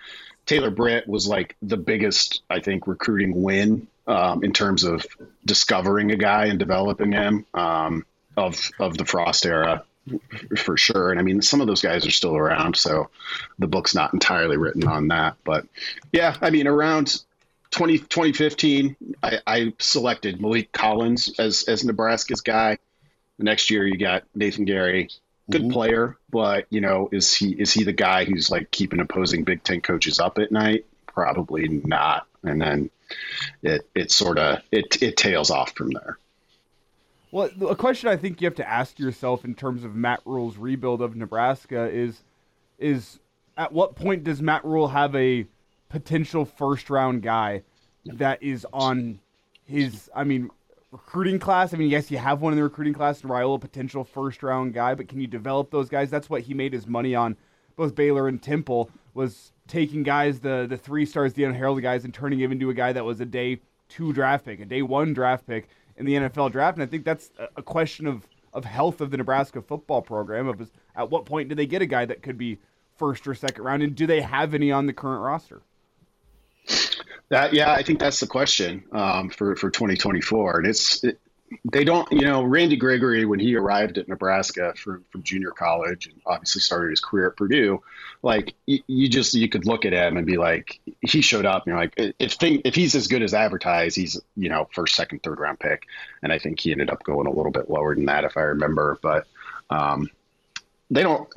[0.45, 5.05] Taylor Britt was like the biggest, I think, recruiting win um, in terms of
[5.45, 9.83] discovering a guy and developing him um, of of the Frost era
[10.57, 11.11] for sure.
[11.11, 13.09] And I mean, some of those guys are still around, so
[13.59, 15.35] the book's not entirely written on that.
[15.43, 15.65] But
[16.11, 17.21] yeah, I mean, around
[17.71, 22.77] 20, 2015, I, I selected Maliek Collins as as Nebraska's guy.
[23.37, 25.09] The next year, you got Nathan Gerry,
[25.49, 29.43] good player, but you know, is he is he the guy who's like keeping opposing
[29.43, 30.85] Big Ten coaches up at night?
[31.05, 32.25] Probably not.
[32.43, 32.89] And then
[33.63, 36.17] it it sort of it it tails off from there.
[37.31, 40.57] Well, a question I think you have to ask yourself in terms of Matt Rhule's
[40.57, 42.23] rebuild of Nebraska is,
[42.79, 43.19] is
[43.57, 45.45] at what point does Matt Rhule have a
[45.89, 47.63] potential first round guy
[48.05, 49.19] that is on
[49.65, 50.49] his, I mean,
[50.91, 51.73] recruiting class?
[51.73, 54.41] I mean, yes, you have one in the recruiting class, and Ryle, a potential first
[54.41, 56.09] round guy, but can you develop those guys?
[56.09, 57.35] That's what he made his money on,
[57.75, 62.13] both Baylor and Temple, was taking guys, the the three stars, the unheralded guys, and
[62.13, 65.13] turning him into a guy that was a day two draft pick, a day one
[65.13, 66.77] draft pick in the NFL draft.
[66.77, 70.47] And I think that's a- question of, of health of the Nebraska football program.
[70.47, 72.59] Of at what point do they get a guy that could be
[72.95, 75.61] first or second round, and do they have any on the current roster?
[77.29, 81.19] That yeah, I think that's the question um, for for 2024, and it's it,
[81.71, 86.07] they don't you know Randy Gregory when he arrived at Nebraska from from junior college
[86.07, 87.81] and obviously started his career at Purdue,
[88.21, 91.63] like you, you just you could look at him and be like he showed up
[91.65, 94.95] and you're like if thing, if he's as good as advertised, he's you know first
[94.95, 95.83] second third round pick,
[96.21, 98.41] and I think he ended up going a little bit lower than that if I
[98.41, 99.25] remember, but.
[99.69, 100.09] Um,
[100.89, 101.27] they don't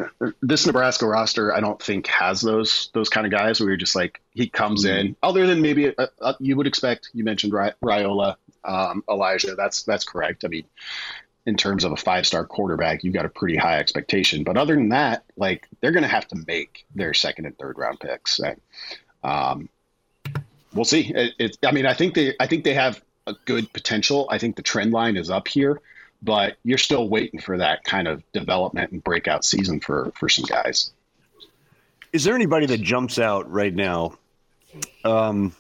[0.41, 3.97] this Nebraska roster I don't think has those those kind of guys where you're just
[3.97, 7.75] like he comes in other than maybe uh, uh, you would expect you mentioned Ry-
[7.83, 10.45] Raiola um, Elijah that's that's correct.
[10.45, 10.65] I mean
[11.47, 14.45] in terms of a five star quarterback you've got a pretty high expectation.
[14.45, 17.79] But other than that like they're going to have to make their second and third
[17.79, 18.39] round picks.
[18.39, 18.61] And,
[19.23, 19.69] um,
[20.75, 21.13] we'll see.
[21.15, 24.27] It, it, I mean I think they I think they have a good potential.
[24.31, 25.81] I think the trend line is up here
[26.23, 30.45] but you're still waiting for that kind of development and breakout season for for some
[30.45, 30.93] guys.
[32.13, 34.19] Is there anybody that jumps out right now?
[35.05, 35.55] Um,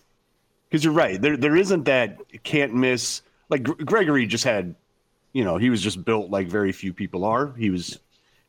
[0.70, 1.20] because you're right.
[1.20, 3.22] There there isn't that can't miss.
[3.48, 4.74] Like Gr- Gregory just had,
[5.32, 7.52] you know, he was just built like very few people are.
[7.54, 7.98] He was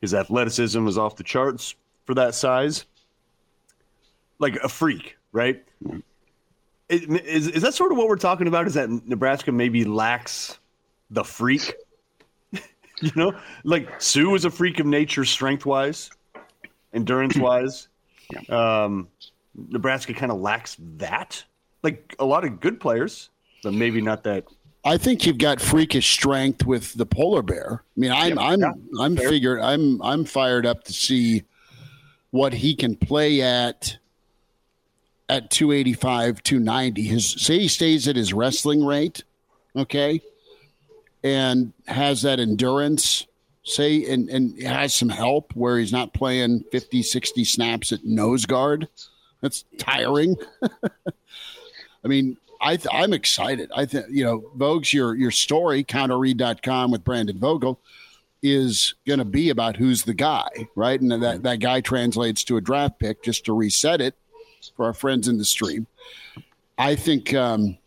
[0.01, 2.85] his athleticism was off the charts for that size.
[4.39, 5.63] Like a freak, right?
[6.89, 8.67] Is, is, is that sort of what we're talking about?
[8.67, 10.59] Is that Nebraska maybe lacks
[11.09, 11.73] the freak?
[13.03, 16.11] You know, like Suh is a freak of nature, strength wise,
[16.93, 17.87] endurance wise.
[18.47, 19.07] Um,
[19.55, 21.43] Nebraska kind of lacks that.
[21.83, 23.29] Like a lot of good players,
[23.63, 24.45] but maybe not that.
[24.83, 27.83] I think you've got freakish strength with the polar bear.
[27.95, 29.29] I mean, I'm Yeah, I'm yeah, I'm fair.
[29.29, 31.43] figured I'm I'm fired up to see
[32.31, 33.97] what he can play at
[35.29, 37.03] at 285, 290.
[37.03, 39.23] His say he stays at his wrestling rate,
[39.75, 40.21] okay,
[41.23, 43.27] and has that endurance,
[43.63, 48.45] say, and and has some help where he's not playing 50, 60 snaps at nose
[48.45, 48.87] guard.
[49.41, 50.35] That's tiring.
[52.03, 53.71] I mean, I th- I'm excited.
[53.75, 57.79] I think you know, Vogue's your your story, counterread.com with Brandon Vogel,
[58.43, 60.99] is going to be about who's the guy, right?
[60.99, 63.23] And that that guy translates to a draft pick.
[63.23, 64.15] Just to reset it
[64.75, 65.87] for our friends in the stream,
[66.77, 67.77] I think um,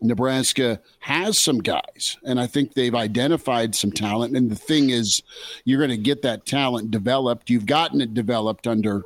[0.00, 4.36] Nebraska has some guys, and I think they've identified some talent.
[4.36, 5.22] And the thing is,
[5.64, 7.50] you're going to get that talent developed.
[7.50, 9.02] You've gotten it developed under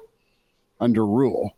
[0.81, 1.55] under Rhule.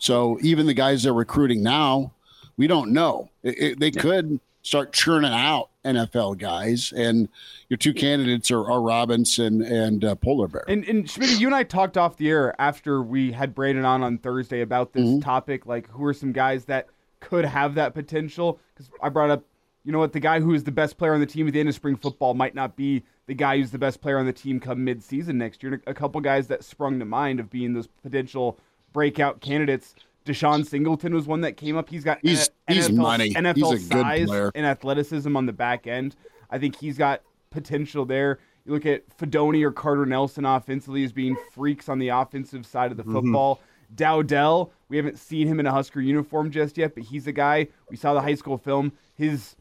[0.00, 2.12] So even the guys they're recruiting now,
[2.56, 3.30] we don't know.
[3.44, 7.28] It- it- they could start churning out NFL guys, and
[7.70, 10.64] your two candidates are, are Robinson and uh, Polar Bear.
[10.68, 14.02] And and Schmidt, you and I talked off the air after we had Brandon on
[14.02, 15.20] on Thursday about this Mm-hmm.
[15.20, 15.64] topic.
[15.66, 16.88] Like, who are some guys that
[17.20, 18.58] could have that potential?
[18.74, 19.42] Because I brought up,
[19.84, 21.60] you know what, the guy who is the best player on the team at the
[21.60, 24.32] end of spring football might not be the guy who's the best player on the
[24.32, 25.72] team come mid-season next year.
[25.74, 28.58] And a couple guys that sprung to mind of being those potential
[28.92, 29.94] breakout candidates.
[30.26, 31.88] Deshaun Singleton was one that came up.
[31.88, 33.34] He's got He's- he's NFL, money.
[33.34, 34.52] NFL He's a good size player.
[34.54, 36.14] and athleticism on the back end.
[36.50, 38.38] I think he's got potential there.
[38.64, 42.90] You look at Fidone or Carter Nelson offensively as being freaks on the offensive side
[42.90, 43.12] of the mm-hmm.
[43.12, 43.60] football.
[43.94, 47.68] Dowdell, we haven't seen him in a Husker uniform just yet, but he's a guy.
[47.88, 48.92] We saw the high school film.
[49.14, 49.56] His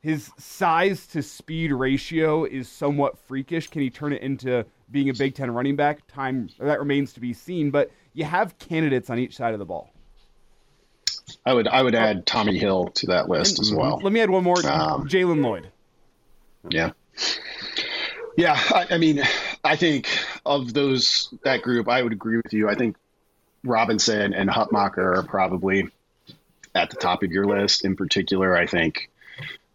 [0.00, 3.68] his size to speed ratio is somewhat freakish.
[3.68, 6.06] Can he turn it into being a Big Ten running back?
[6.06, 7.70] Time that remains to be seen.
[7.70, 9.90] But you have candidates on each side of the ball.
[11.44, 14.00] I would I would add Tommy Hill to that list as well.
[14.02, 14.56] Let me add one more.
[14.66, 15.68] Um, Jalen Lloyd.
[16.70, 16.92] Yeah.
[18.36, 19.22] Yeah, I, I mean,
[19.62, 20.08] I think
[20.44, 22.68] of those that group, I would agree with you.
[22.68, 22.96] I think
[23.62, 25.88] Robinson and Hutmacher are probably
[26.74, 27.84] at the top of your list.
[27.84, 29.10] In particular, I think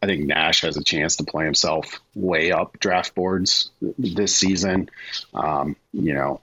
[0.01, 4.89] I think Nash has a chance to play himself way up draft boards this season.
[5.33, 6.41] Um, you know,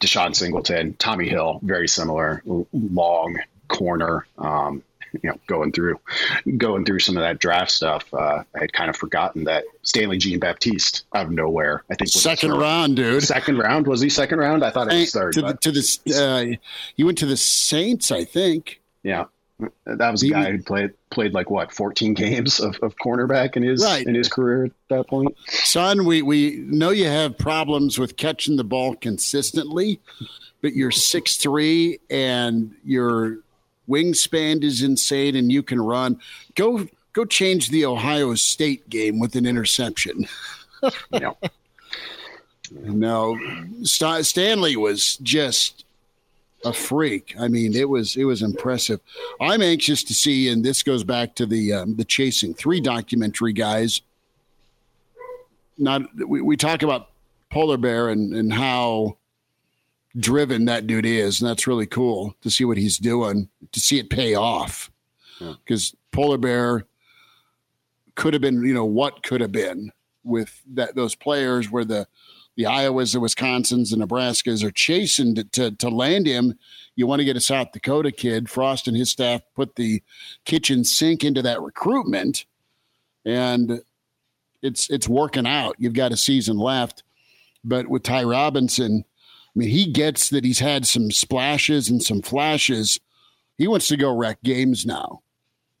[0.00, 3.38] Deshaun Singleton, Tommy Hill, very similar, long
[3.68, 4.26] corner.
[4.38, 4.82] Um,
[5.22, 6.00] you know, going through
[6.56, 10.18] going through some of that draft stuff, uh, I had kind of forgotten that Stanley
[10.18, 11.82] Jean Baptiste out of nowhere.
[11.90, 13.22] I think Second round, dude.
[13.22, 14.64] Second round was he second round?
[14.64, 15.34] I thought it was third.
[15.34, 16.46] to the, to this, uh,
[16.96, 18.80] he went to the Saints, I think.
[19.02, 19.24] Yeah,
[19.86, 23.62] that was a guy who played played like what 14 games of, of cornerback in
[23.62, 24.06] his Right.
[24.06, 25.36] in his career at that point.
[25.46, 30.00] Son, we, we know you have problems with catching the ball consistently,
[30.62, 33.38] but you're six three and your
[33.88, 36.18] wingspan is insane and you can run.
[36.56, 40.26] Go go change the Ohio State game with an interception.
[42.70, 43.38] No,
[43.82, 45.81] St- Stanley was just
[46.64, 47.34] a freak.
[47.38, 49.00] I mean, it was it was impressive.
[49.40, 53.52] I'm anxious to see, and this goes back to the um, the Chasing Three documentary
[53.52, 54.00] guys.
[55.78, 57.10] Not we, we talk about
[57.50, 59.16] Polar Bear and and how
[60.16, 63.98] driven that dude is, and that's really cool to see what he's doing, to see
[63.98, 64.90] it pay off.
[65.64, 66.84] Because Polar Bear
[68.14, 69.90] could have been, you know, what could have been
[70.24, 72.06] with that those players where the
[72.56, 76.58] the Iowas, the Wisconsins, the Nebraskas are chasing to, to, to land him.
[76.96, 78.50] You want to get a South Dakota kid.
[78.50, 80.02] Frost and his staff put the
[80.44, 82.44] kitchen sink into that recruitment,
[83.24, 83.82] and
[84.60, 85.76] it's it's working out.
[85.78, 87.02] You've got a season left,
[87.64, 92.20] but with Ty Robinson, I mean, he gets that he's had some splashes and some
[92.20, 93.00] flashes.
[93.56, 95.22] He wants to go wreck games now,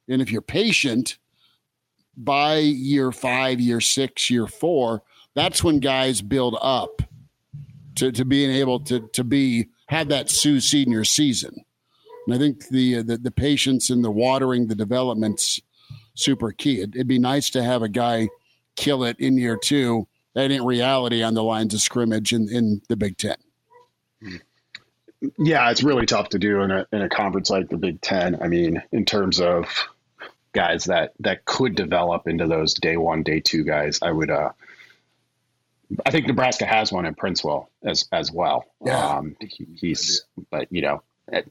[0.08, 1.18] and if you're patient,
[2.16, 5.02] by year five, year six, year four,
[5.34, 7.02] that's when guys build up
[7.96, 11.64] to, to being able to to be have that Suh senior season.
[12.26, 15.60] And I think the the, the patience and the watering, the development's
[16.14, 16.80] super key.
[16.80, 18.28] It, it'd be nice to have a guy
[18.76, 20.06] kill it in year two.
[20.34, 23.36] That ain't reality on the lines of scrimmage in, in the Big Ten.
[25.38, 28.40] yeah, it's really tough to do in a in a conference like the Big Ten.
[28.40, 29.66] I mean, in terms of
[30.54, 34.30] guys that that could develop into those day one, day two guys, I would.
[34.30, 34.50] uh
[36.06, 38.64] I think Nebraska has one in Princewill as as well.
[38.84, 39.16] Yeah.
[39.16, 41.02] Um, he, he's, but you know,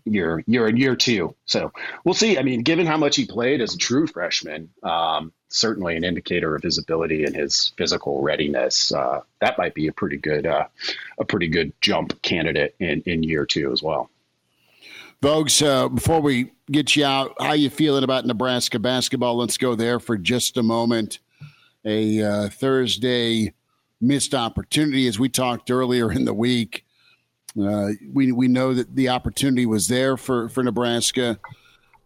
[0.06, 1.71] you're you're in year two, so
[2.04, 2.38] we'll see.
[2.38, 6.56] I mean, given how much he played as a true freshman, um, certainly an indicator
[6.56, 8.91] of his ability and his physical readiness.
[8.91, 10.67] Uh, that might be a pretty good uh,
[11.19, 14.10] a pretty good jump candidate in in year two as well.
[15.21, 19.38] Vogues, uh, before we get you out, how you feeling about Nebraska basketball?
[19.38, 21.19] Let's go there for just a moment.
[21.86, 23.54] A uh, Thursday
[24.02, 26.86] missed opportunity, as we talked earlier in the week.
[27.62, 31.40] Uh, we we know that the opportunity was there for for Nebraska.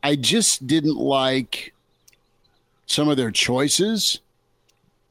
[0.03, 1.73] I just didn't like
[2.87, 4.19] some of their choices,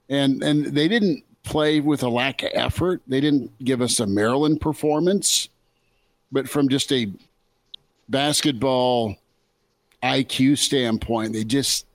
[0.09, 3.03] and and they didn't play with a lack of effort.
[3.07, 5.49] They didn't give us a Maryland performance,
[6.33, 7.13] but from just a
[8.09, 9.17] basketball
[10.03, 11.87] IQ standpoint, they just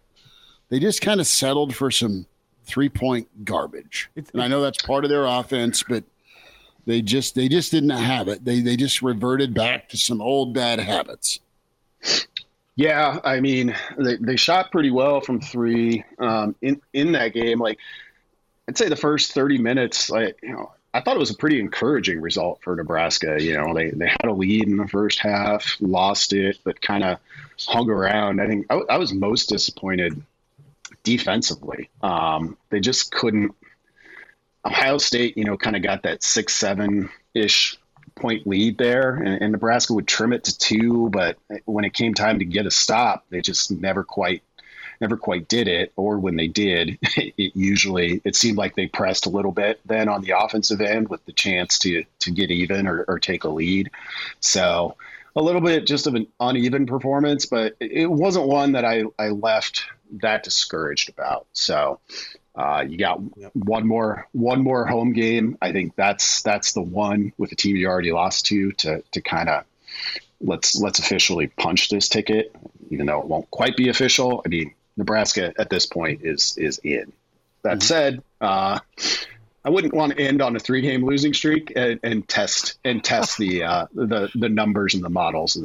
[0.69, 2.25] they just kind of settled for some
[2.69, 4.10] three point garbage.
[4.15, 6.03] It's, and I know that's part of their offense, but
[6.86, 8.45] they just they just didn't have it.
[8.45, 11.39] They they just reverted back to some old bad habits.
[12.75, 17.60] Yeah, I mean they, they shot pretty well from three um, in in that game.
[17.60, 17.79] Like
[18.67, 21.60] I'd say the first thirty minutes, like you know, I thought it was a pretty
[21.60, 23.38] encouraging result for Nebraska.
[23.39, 27.03] You know, they, they had a lead in the first half, lost it, but kind
[27.03, 27.19] of
[27.67, 28.41] hung around.
[28.41, 30.21] I think I, I, was most disappointed
[31.03, 31.89] defensively.
[32.01, 33.55] Um, they just couldn't.
[34.65, 37.77] Ohio State, you know, kind of got that six, seven ish
[38.15, 41.09] point lead there, and, and Nebraska would trim it to two.
[41.09, 44.43] But when it came time to get a stop, they just never quite
[45.01, 49.25] never quite did it, or when they did, it usually it seemed like they pressed
[49.25, 52.88] a little bit then on the offensive end with the chance to to get even
[52.88, 53.89] or, or take a lead.
[54.39, 54.95] So
[55.35, 59.29] a little bit just of an uneven performance, but it wasn't one that I, I
[59.29, 59.85] left
[60.21, 61.47] that discouraged about.
[61.53, 61.99] So
[62.55, 63.19] uh, you got
[63.53, 65.57] one more one more home game.
[65.61, 69.21] I think that's that's the one with the team you already lost to to to
[69.21, 69.63] kind of
[70.41, 72.55] let's let's officially punch this ticket,
[72.89, 74.41] even though it won't quite be official.
[74.45, 77.13] I mean, Nebraska at this point is is in.
[77.61, 77.81] That mm-hmm.
[77.81, 78.79] said, uh,
[79.63, 83.03] I wouldn't want to end on a three game losing streak and, and test and
[83.03, 85.55] test the uh, the the numbers and the models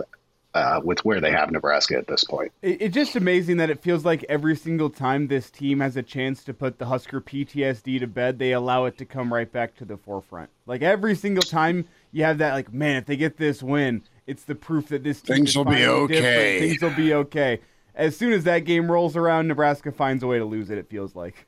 [0.54, 2.52] uh, with where they have Nebraska at this point.
[2.62, 6.44] It's just amazing that it feels like every single time this team has a chance
[6.44, 9.84] to put the Husker PTSD to bed, they allow it to come right back to
[9.84, 10.50] the forefront.
[10.66, 14.44] Like every single time you have that, like man, if they get this win, it's
[14.44, 16.14] the proof that this things will be okay.
[16.14, 16.60] Different.
[16.60, 17.60] Things will be okay
[17.94, 20.78] as soon as that game rolls around, Nebraska finds a way to lose it.
[20.78, 21.46] It feels like.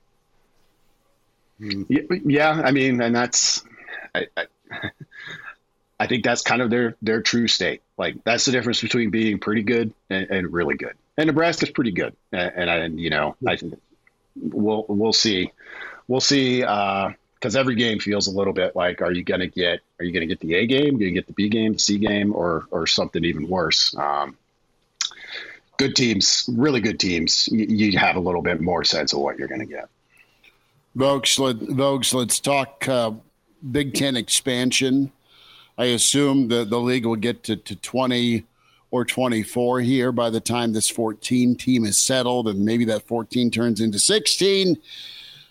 [1.59, 3.65] Yeah, I mean, and that's,
[4.15, 4.47] I, I,
[5.99, 7.83] I, think that's kind of their their true state.
[7.97, 10.95] Like that's the difference between being pretty good and, and really good.
[11.17, 13.59] And Nebraska's pretty good, and, and you know, I
[14.37, 15.53] we'll we'll see,
[16.09, 16.63] we'll see.
[16.63, 20.05] Uh, because every game feels a little bit like are you going to get are
[20.05, 21.99] you going to get the A game, are you get the B game, the C
[21.99, 23.95] game, or or something even worse?
[23.97, 24.37] Um,
[25.77, 29.39] good teams, really good teams, you, you have a little bit more sense of what
[29.39, 29.89] you're going to get.
[30.97, 33.13] Vogues, let, Vogues, let's talk uh,
[33.71, 35.13] Big Ten expansion.
[35.79, 38.45] I assume the, the league will get to, to 20
[38.91, 43.51] or 24 here by the time this 14 team is settled, and maybe that 14
[43.51, 44.77] turns into 16.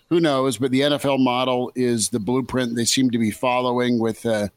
[0.08, 0.58] Who knows?
[0.58, 4.48] But the NFL model is the blueprint they seem to be following with uh,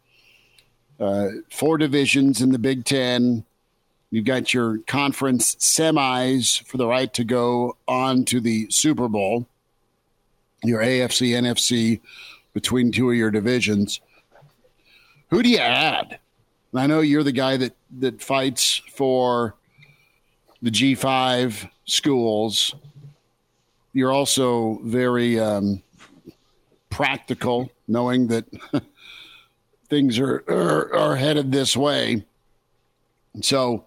[1.00, 3.44] uh, four divisions in the Big Ten,
[4.12, 9.46] You've got your conference semis for the right to go on to the Super Bowl.
[10.64, 12.00] Your AFC, NFC
[12.54, 14.02] between two of your divisions.
[15.30, 16.20] Who do you add?
[16.74, 19.56] I know you're the guy that that fights for
[20.62, 22.76] the G5 schools.
[23.94, 25.82] You're also very um,
[26.89, 28.46] practical, knowing that
[29.89, 32.26] things are, are, are headed this way.
[33.42, 33.86] So,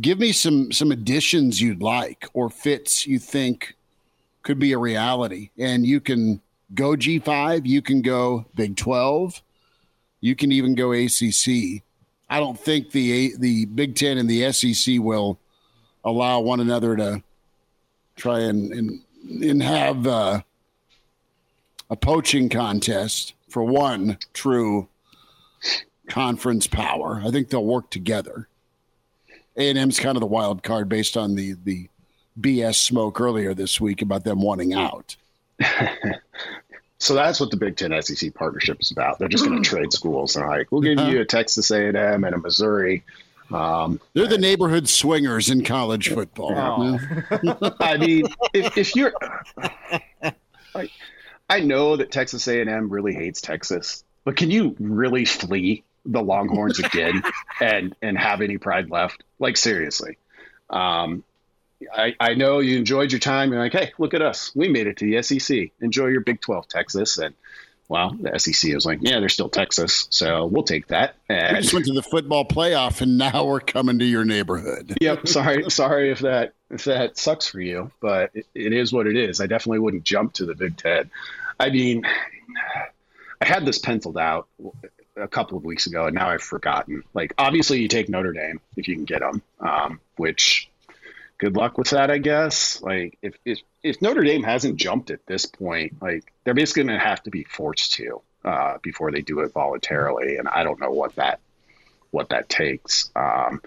[0.00, 3.74] give me some some additions you'd like or fits you think
[4.42, 6.40] could be a reality and you can
[6.74, 9.42] go G5 you can go Big 12
[10.20, 11.82] you can even go ACC
[12.30, 15.38] I don't think the the Big 10 and the SEC will
[16.04, 17.22] allow one another to
[18.16, 19.00] try and and,
[19.42, 20.40] and have uh,
[21.90, 24.88] a poaching contest for one true
[26.08, 27.22] conference power.
[27.24, 28.48] I think they'll work together.
[29.56, 31.88] A and M's kind of the wild card based on the the
[32.38, 35.16] BS smoke earlier this week about them wanting out.
[36.98, 39.18] so that's what the Big Ten SEC partnership is about.
[39.18, 41.96] They're just going to trade schools and like we'll give you a Texas A and
[41.96, 43.04] M and a Missouri.
[43.50, 46.52] Um, They're the neighborhood swingers in college football.
[46.54, 47.76] Oh.
[47.80, 49.14] I mean, if, if you're,
[50.74, 50.90] I,
[51.48, 55.82] I know that Texas A and M really hates Texas, but can you really flee
[56.08, 57.22] the Longhorns again
[57.60, 59.22] and and have any pride left.
[59.38, 60.18] Like seriously.
[60.70, 61.22] Um,
[61.92, 63.52] I, I know you enjoyed your time.
[63.52, 64.52] You're like, hey, look at us.
[64.54, 65.70] We made it to the SEC.
[65.80, 67.18] Enjoy your Big 12, Texas.
[67.18, 67.34] And
[67.88, 71.14] well, the SEC was like, yeah, they're still Texas, so we'll take that.
[71.30, 74.98] We just went to the football playoff, and now we're coming to your neighborhood.
[75.00, 79.06] yep, sorry, sorry if that if that sucks for you, but it, it is what
[79.06, 79.40] it is.
[79.40, 81.10] I definitely wouldn't jump to the Big Ten.
[81.58, 82.04] I mean,
[83.40, 84.48] I had this penciled out
[85.16, 87.04] a couple of weeks ago, and now I've forgotten.
[87.14, 90.68] Like, obviously, you take Notre Dame if you can get them, um, which
[91.38, 92.82] good luck with that, I guess.
[92.82, 96.98] Like, if if if Notre Dame hasn't jumped at this point, like they're basically going
[96.98, 100.80] to have to be forced to uh, before they do it voluntarily, and I don't
[100.80, 101.40] know what that
[102.10, 103.10] what that takes.
[103.16, 103.62] Um,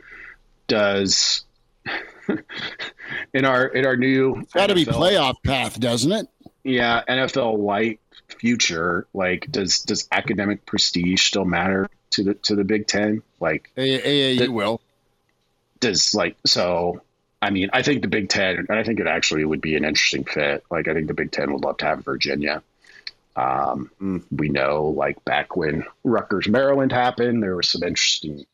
[0.67, 1.43] does
[3.33, 6.27] in our in our new It's got to be playoff path, doesn't it?
[6.63, 12.63] yeah NFL light future like does does academic prestige still matter to the to the
[12.63, 14.79] Big Ten like AAU will.
[15.79, 17.01] does like so
[17.41, 19.85] I mean I think the Big Ten and I think it actually would be an
[19.85, 22.63] interesting fit like I think the Big Ten would love to have Virginia
[23.35, 23.89] um,
[24.29, 28.45] we know like back when Rutgers Maryland happened there was some interesting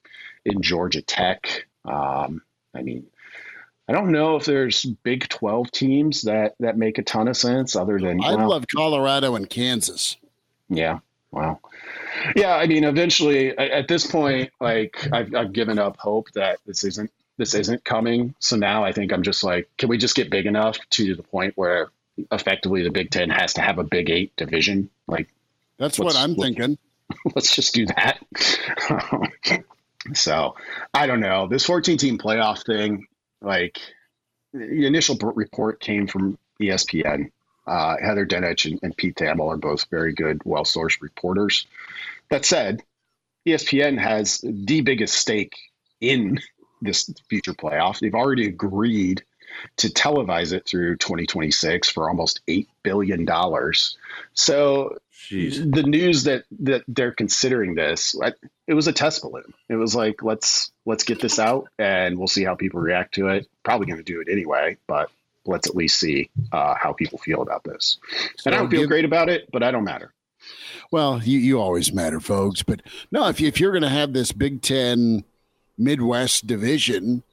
[0.45, 2.41] in Georgia Tech um,
[2.73, 3.07] I mean
[3.89, 7.75] I don't know if there's Big 12 teams that that make a ton of sense
[7.75, 10.17] other than I well, love Colorado and Kansas.
[10.69, 10.99] Yeah.
[11.31, 11.59] Wow.
[12.35, 12.55] Yeah.
[12.55, 17.11] I mean, eventually, at this point, like I've, I've given up hope that this isn't
[17.37, 18.33] this isn't coming.
[18.39, 21.23] So now I think I'm just like, can we just get big enough to the
[21.23, 21.89] point where
[22.31, 24.89] effectively the Big Ten has to have a Big Eight division?
[25.07, 25.27] Like,
[25.77, 26.77] That's what I'm let's- thinking.
[27.35, 28.19] let's just do that.
[30.13, 30.55] so
[30.93, 31.47] I don't know.
[31.47, 33.07] This 14 team playoff thing,
[33.41, 33.79] like
[34.53, 37.31] the initial report came from ESPN.
[37.65, 41.67] Uh, Heather Dinich and, and Pete Thamel are both very good, well sourced reporters.
[42.29, 42.81] That said,
[43.45, 45.55] ESPN has the biggest stake
[46.01, 46.39] in
[46.81, 47.99] this future playoff.
[47.99, 49.23] They've already agreed
[49.77, 53.27] to televise it through 2026 for almost $8 billion.
[54.33, 54.97] So
[55.29, 55.73] Jeez.
[55.73, 58.15] the news that that they're considering this
[58.67, 62.27] it was a test balloon it was like let's let's get this out and we'll
[62.27, 65.09] see how people react to it probably going to do it anyway but
[65.45, 67.97] let's at least see uh, how people feel about this
[68.45, 70.13] and i So don't feel great about it but i don't matter
[70.91, 72.63] Well, you, you always matter, folks.
[72.63, 75.23] But no, if, you, if you're going to have this Big Ten
[75.77, 77.23] Midwest division,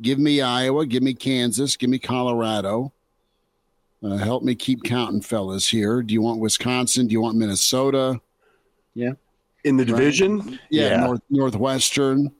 [0.00, 2.92] give me Iowa, give me Kansas, give me Colorado.
[4.02, 5.68] Uh, help me keep counting, fellas.
[5.68, 7.06] Here, do you want Wisconsin?
[7.06, 8.18] Do you want Minnesota?
[8.94, 9.12] Yeah,
[9.64, 10.58] in the division?
[10.70, 12.32] Yeah, North, Northwestern.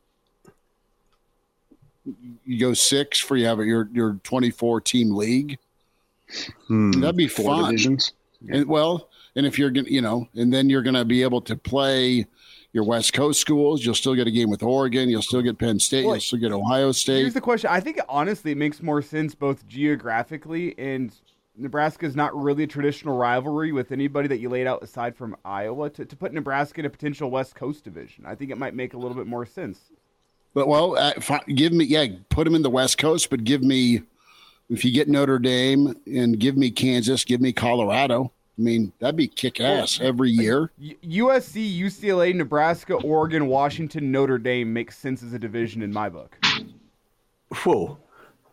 [2.46, 5.58] You go six for you have your your 24 team league.
[6.66, 6.92] Hmm.
[6.92, 7.64] That'd be four fun.
[7.64, 8.14] divisions
[8.48, 11.56] And well, and if you're gonna, you know, and then you're gonna be able to
[11.56, 12.26] play
[12.72, 13.84] your West Coast schools.
[13.84, 15.08] You'll still get a game with Oregon.
[15.08, 16.04] You'll still get Penn State.
[16.04, 17.20] Well, You'll still get Ohio State.
[17.20, 17.70] Here's the question.
[17.70, 21.12] I think honestly, it makes more sense both geographically and
[21.56, 25.36] Nebraska is not really a traditional rivalry with anybody that you laid out aside from
[25.44, 28.24] Iowa to, to put Nebraska in a potential West Coast division.
[28.24, 29.90] I think it might make a little bit more sense.
[30.54, 31.12] But well, uh,
[31.54, 34.02] give me yeah, put them in the West Coast, but give me
[34.68, 38.32] if you get Notre Dame and give me Kansas, give me Colorado.
[38.60, 40.70] I mean, that'd be kick ass every uh, year.
[41.02, 46.36] USC, UCLA, Nebraska, Oregon, Washington, Notre Dame makes sense as a division in my book.
[47.64, 47.96] Whoa,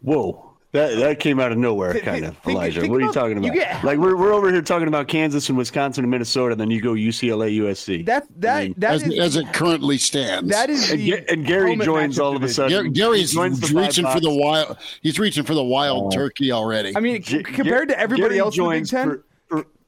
[0.01, 0.43] whoa!
[0.71, 2.37] That that came out of nowhere, Th- kind th- of.
[2.39, 3.55] think- Elijah, think what are you about- talking you about?
[3.55, 6.71] get- like we're we're over here talking about Kansas and Wisconsin and Minnesota, and then
[6.71, 8.05] you go UCLA, USC.
[8.05, 10.49] That that mean, that As, is as it currently stands.
[10.51, 12.71] that is and, the and Gary joins all of a sudden.
[12.71, 14.77] Gar- Gary's he joins the five reaching for the wild.
[15.01, 16.15] He's reaching for the wild oh.
[16.15, 16.95] turkey already.
[16.95, 19.23] I mean, c- compared to everybody Gary else in the Big Ten, for- for-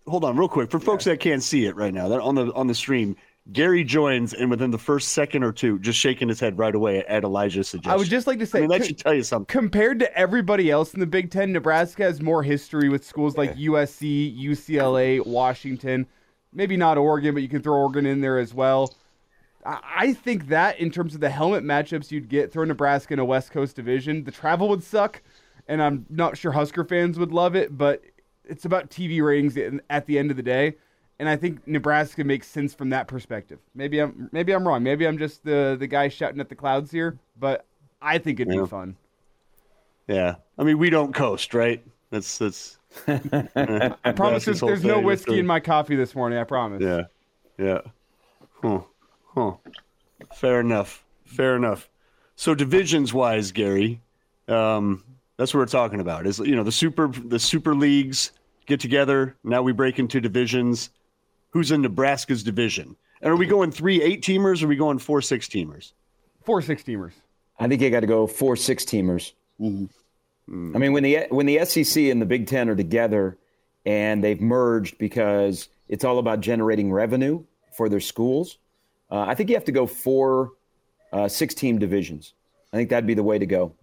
[0.10, 2.52] hold on, real quick, for folks that can't see it right now, that on the
[2.54, 3.16] on the stream,
[3.52, 7.04] Gary joins, and within the first second or two, just shaking his head right away
[7.06, 7.92] at Elijah's suggestion.
[7.92, 9.46] I would just like to I say, mean, that co- should tell you something.
[9.48, 13.56] compared to everybody else in the Big Ten, Nebraska has more history with schools like
[13.56, 16.06] USC, UCLA, Washington.
[16.54, 18.94] Maybe not Oregon, but you can throw Oregon in there as well.
[19.66, 23.20] I I think that in terms of the helmet matchups you'd get, throw Nebraska in
[23.20, 25.22] a West Coast division, the travel would suck,
[25.68, 28.04] and I'm not sure Husker fans would love it, but
[28.50, 29.56] it's about TV ratings
[29.90, 30.76] at- the end of the day,
[31.20, 33.60] and I think Nebraska makes sense from that perspective.
[33.76, 34.84] Maybe I'm maybe I'm wrong.
[34.84, 37.66] Maybe I'm just the the guy shouting at the clouds here, but
[38.02, 38.62] I think it'd Yeah.
[38.62, 38.96] be fun.
[40.08, 41.84] Yeah, I mean, we don't coast, right?
[42.10, 42.78] That's that's.
[43.08, 46.40] I promise there's, there's no whiskey in my coffee this morning.
[46.40, 46.82] I promise.
[46.82, 47.04] Yeah,
[47.64, 47.82] yeah.
[48.64, 48.82] Huh.
[49.36, 49.52] Huh.
[50.36, 51.06] Fair enough.
[51.26, 51.88] Fair enough.
[52.36, 54.02] So divisions wise, Gary,
[54.48, 55.04] um,
[55.38, 56.26] that's what we're talking about.
[56.26, 58.32] Is you know the super the super leagues
[58.70, 59.36] get together.
[59.44, 60.90] Now we break into divisions.
[61.52, 62.96] Who's in Nebraska's division?
[63.22, 65.92] And are we going three eight teamers or are we going four six teamers?
[66.46, 67.12] Four six teamers.
[67.60, 69.34] I think you got to go four six teamers.
[69.60, 70.76] Mm-hmm.
[70.76, 73.38] I mean, when the when the SEC and the Big Ten are together
[73.86, 77.44] and they've merged because it's all about generating revenue
[77.76, 78.58] for their schools,
[79.12, 80.54] uh, I think you have to go four
[81.12, 82.34] uh, six team divisions.
[82.72, 83.74] I think that'd be the way to go.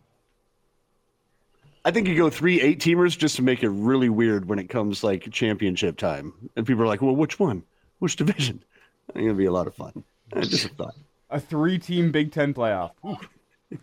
[1.87, 4.69] I think you go three eight teamers just to make it really weird when it
[4.69, 7.63] comes like championship time, and people are like, "Well, which one?
[8.01, 8.61] Which division?"
[9.09, 10.03] I think it'll be a lot of fun.
[10.33, 10.97] Uh, Just a thought.
[11.31, 12.91] A three team Big Ten playoff.
[13.07, 13.17] Ooh.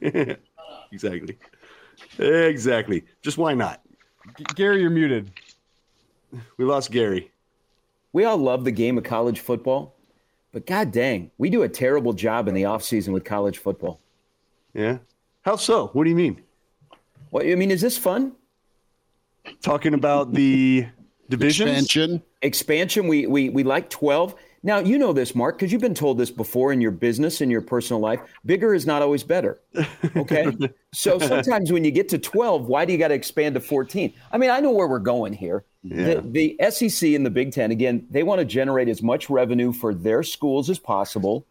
[0.91, 1.37] exactly.
[2.19, 3.05] Exactly.
[3.21, 3.81] Just why not?
[4.37, 5.31] G- Gary, you're muted.
[6.57, 7.31] We lost Gary.
[8.11, 9.95] We all love the game of college football,
[10.51, 14.01] but god dang, we do a terrible job in the offseason with college football.
[14.73, 14.97] Yeah.
[15.43, 15.87] How so?
[15.93, 16.41] What do you mean?
[17.33, 18.33] What I mean, is this fun?
[19.63, 20.85] Talking about the
[21.29, 22.21] division Expansion.
[22.43, 26.19] expansion we we we like 12 now you know this mark because you've been told
[26.19, 28.19] this before in your business in your personal life.
[28.45, 29.59] Bigger is not always better
[30.15, 30.45] okay?
[30.93, 34.13] So sometimes when you get to 12 why do you got to expand to 14
[34.31, 35.65] i mean i know where we're going here.
[35.81, 36.21] Yeah.
[36.21, 39.73] the, the sec and the big ten again they want to generate as much revenue
[39.73, 41.47] for their schools as possible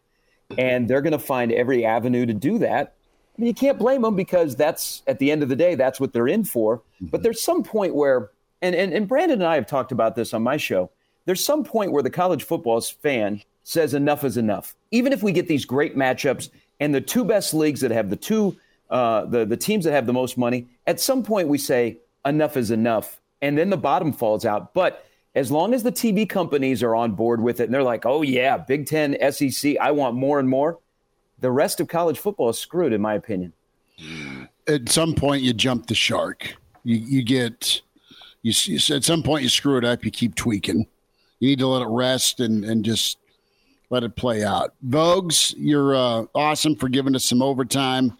[0.57, 2.95] and they're going to find every avenue to do that
[3.37, 5.99] I mean, you can't blame them because that's at the end of the day, that's
[5.99, 6.81] what they're in for.
[7.01, 8.29] But there's some point where,
[8.61, 10.91] and, and, and Brandon and I have talked about this on my show.
[11.25, 14.75] There's some point where the college football fan says enough is enough.
[14.91, 18.15] Even if we get these great matchups and the two best leagues that have the
[18.15, 18.55] two,
[18.89, 22.55] uh, the, the teams that have the most money, at some point we say enough
[22.55, 23.19] is enough.
[23.41, 24.73] And then the bottom falls out.
[24.73, 25.05] But
[25.35, 28.21] as long as the TV companies are on board with it and they're like, oh,
[28.21, 30.79] yeah, Big Ten, SEC, I want more and more,
[31.43, 33.51] the rest of college football is screwed, in my opinion.
[34.65, 36.55] At some point, you jump the shark.
[36.85, 37.81] You you get
[38.41, 40.05] you, s- at some point you screw it up.
[40.05, 40.87] You keep tweaking.
[41.39, 43.17] You need to let it rest and and just
[43.89, 44.73] let it play out.
[44.87, 48.17] Vogues, you're uh, awesome for giving us some overtime.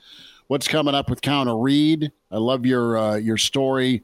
[0.47, 2.11] What's coming up with Counter Read?
[2.29, 4.03] I love your uh, your story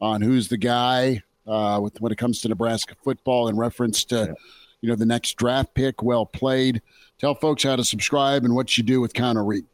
[0.00, 4.32] on who's the guy uh, with when it comes to Nebraska football in reference to
[4.80, 6.04] you know the next draft pick.
[6.04, 6.80] Well played.
[7.20, 9.66] Tell folks how to subscribe and what you do with Counter Read.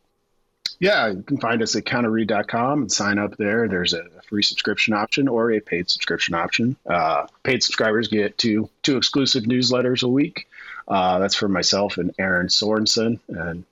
[0.81, 3.69] Yeah, you can find us at counterread.com and sign up there.
[3.69, 6.77] There's a free subscription option or a paid subscription option.
[6.85, 10.49] Uh, paid subscribers get two two exclusive newsletters a week.
[10.89, 13.21] Uh, that's for myself and Aaron Sorensen.
[13.29, 13.65] And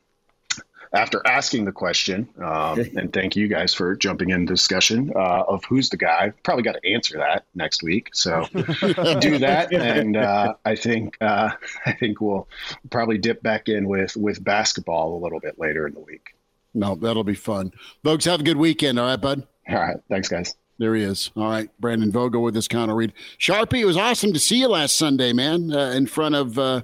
[0.95, 5.65] after asking the question, um, and thank you guys for jumping in discussion uh, of
[5.65, 8.11] who's the guy, probably got to answer that next week.
[8.13, 11.51] So do that, and uh, I think uh,
[11.87, 12.49] I think we'll
[12.91, 16.35] probably dip back in with with basketball a little bit later in the week.
[16.73, 17.73] No, that'll be fun.
[18.03, 18.99] Folks, have a good weekend.
[18.99, 19.47] All right, bud.
[19.69, 19.97] All right.
[20.09, 20.57] Thanks, guys.
[20.79, 21.31] There he is.
[21.37, 23.13] All right, Brandon Vogel with this counter read.
[23.39, 26.83] Sharpie, it was awesome to see you last Sunday, man, uh, in front of uh,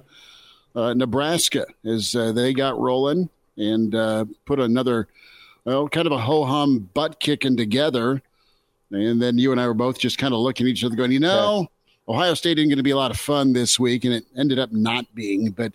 [0.75, 5.07] uh, Nebraska as uh, they got rolling and uh, put another,
[5.65, 8.21] well, kind of a ho hum butt kicking together.
[8.91, 11.11] And then you and I were both just kind of looking at each other, going,
[11.11, 11.67] you know,
[12.07, 14.59] Ohio State isn't going to be a lot of fun this week, and it ended
[14.59, 15.51] up not being.
[15.51, 15.73] But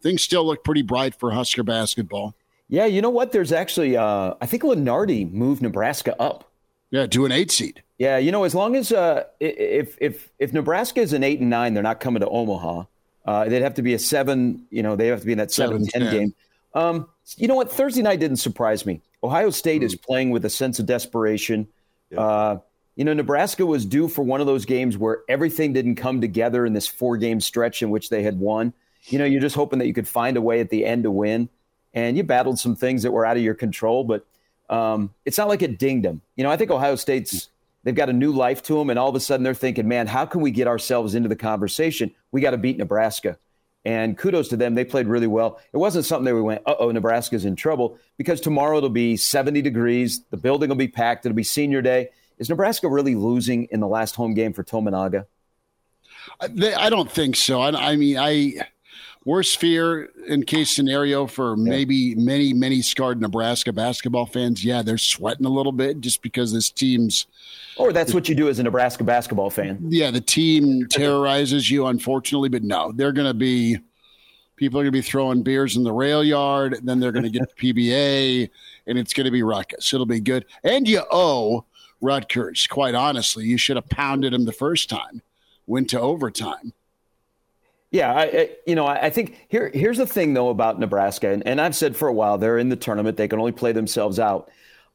[0.00, 2.34] things still look pretty bright for Husker basketball.
[2.68, 3.32] Yeah, you know what?
[3.32, 6.50] There's actually, uh, I think Lunardi moved Nebraska up.
[6.90, 7.82] Yeah, to an eight seed.
[7.98, 11.50] Yeah, you know, as long as uh, if if if Nebraska is an eight and
[11.50, 12.84] nine, they're not coming to Omaha.
[13.26, 14.66] Uh, they'd have to be a seven.
[14.70, 16.20] You know, they have to be in that seven, Seven, 10 ten.
[16.20, 16.34] game.
[16.74, 17.70] Um, you know what?
[17.70, 19.00] Thursday night didn't surprise me.
[19.22, 19.86] Ohio State Hmm.
[19.86, 21.68] is playing with a sense of desperation.
[22.16, 22.58] Uh,
[22.96, 26.64] you know, Nebraska was due for one of those games where everything didn't come together
[26.64, 28.72] in this four game stretch in which they had won.
[29.06, 31.10] You know, you're just hoping that you could find a way at the end to
[31.10, 31.48] win.
[31.92, 34.26] And you battled some things that were out of your control, but
[34.70, 36.20] um, it's not like it dinged them.
[36.36, 37.48] You know, I think Ohio State's
[37.84, 40.06] they've got a new life to them, and all of a sudden they're thinking, man,
[40.06, 42.10] how can we get ourselves into the conversation?
[42.32, 43.38] We got to beat Nebraska.
[43.84, 44.74] And kudos to them.
[44.74, 45.60] They played really well.
[45.72, 49.16] It wasn't something that we went, uh oh, Nebraska's in trouble because tomorrow it'll be
[49.16, 50.22] 70 degrees.
[50.30, 51.26] The building will be packed.
[51.26, 52.08] It'll be senior day.
[52.38, 55.26] Is Nebraska really losing in the last home game for Tominaga?
[56.40, 57.60] I- don't think so.
[57.60, 58.54] I, I mean, I
[59.24, 64.64] worst fear in case scenario for maybe many many scarred Nebraska basketball fans.
[64.64, 67.26] Yeah, they're sweating a little bit just because this team's
[67.76, 69.78] Or that's what you do as a Nebraska basketball fan.
[69.88, 72.48] yeah the team terrorizes you unfortunately.
[72.48, 73.78] But no, they're going to be
[74.56, 76.78] people are going to be throwing beers in the rail yard.
[76.82, 78.50] Then they're going to get the PBA,
[78.86, 79.92] and it's going to be ruckus.
[79.92, 80.44] It'll be good.
[80.62, 81.64] And you owe
[82.00, 82.66] Rutgers.
[82.66, 85.22] Quite honestly, you should have pounded them the first time.
[85.66, 86.72] Went to overtime.
[87.94, 91.30] Yeah, I, I, you know, I I think here here's the thing though about Nebraska,
[91.30, 93.70] and, and I've said for a while they're in the tournament; they can only play
[93.70, 94.50] themselves out.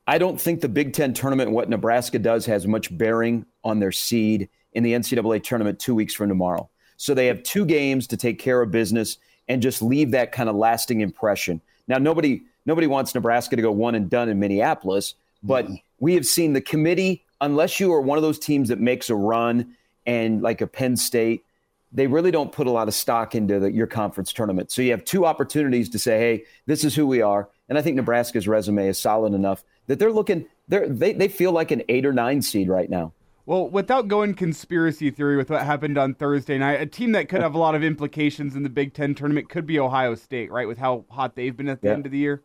[0.05, 3.93] I don't think the Big Ten tournament, what Nebraska does, has much bearing on their
[3.93, 6.69] seed in the NCAA tournament two weeks from tomorrow.
[6.97, 10.49] So they have two games to take care of business, and just leave that kind
[10.49, 11.61] of lasting impression.
[11.87, 15.75] Now, nobody nobody wants Nebraska to go one and done in Minneapolis, but mm-hmm.
[16.01, 17.23] we have seen the committee.
[17.39, 19.73] Unless you are one of those teams that makes a run
[20.05, 21.45] and like a Penn State,
[21.91, 24.71] they really don't put a lot of stock into the, your conference tournament.
[24.71, 27.81] So you have two opportunities to say, "Hey, this is who we are." And I
[27.81, 30.45] think Nebraska's resume is solid enough that they're looking.
[30.67, 33.13] They're, they they feel like an eight or nine seed right now.
[33.45, 37.41] Well, without going conspiracy theory with what happened on Thursday night, a team that could
[37.41, 40.67] have a lot of implications in the Big Ten tournament could be Ohio State, right?
[40.67, 42.43] With how hot they've been at the end of the year.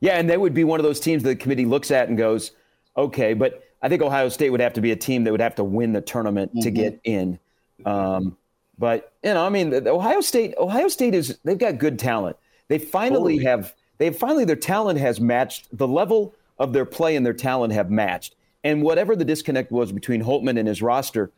[0.00, 2.18] Yeah, and they would be one of those teams that the committee looks at and
[2.18, 2.52] goes,
[2.98, 5.54] okay, but I think Ohio State would have to be a team that would have
[5.54, 6.60] to win the tournament mm-hmm.
[6.60, 7.38] to get in.
[7.84, 8.36] Um,
[8.78, 12.36] but you know, I mean, Ohio State, Ohio State is they've got good talent.
[12.68, 17.24] They finally have they finally their talent has matched the level of their play and
[17.26, 18.34] their talent have matched.
[18.64, 21.30] And whatever the disconnect was between Holtmann and his roster,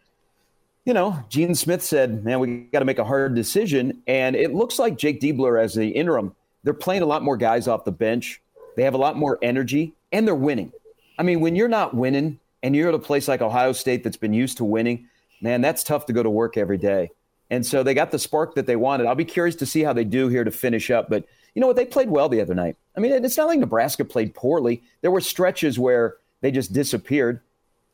[0.84, 4.02] you know, Gene Smith said, man, we got to make a hard decision.
[4.06, 6.34] And it looks like Jake Diebler as the interim,
[6.64, 8.40] they're playing a lot more guys off the bench.
[8.76, 10.72] They have a lot more energy and they're winning.
[11.18, 14.16] I mean, when you're not winning and you're at a place like Ohio State that's
[14.16, 15.06] been used to winning,
[15.40, 17.10] man, that's tough to go to work every day.
[17.50, 19.06] And so they got the spark that they wanted.
[19.06, 21.10] I'll be curious to see how they do here to finish up.
[21.10, 21.24] But
[21.54, 21.76] you know what?
[21.76, 22.76] They played well the other night.
[22.96, 24.82] I mean, it's not like Nebraska played poorly.
[25.00, 27.40] There were stretches where they just disappeared.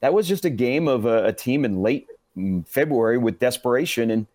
[0.01, 4.11] That was just a game of a, a team in late mm, February with desperation,
[4.11, 4.27] and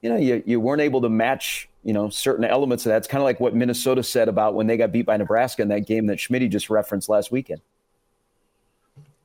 [0.00, 2.98] you know you, you weren't able to match you know certain elements of that.
[2.98, 5.68] It's kind of like what Minnesota said about when they got beat by Nebraska in
[5.68, 7.60] that game that Schmidt just referenced last weekend.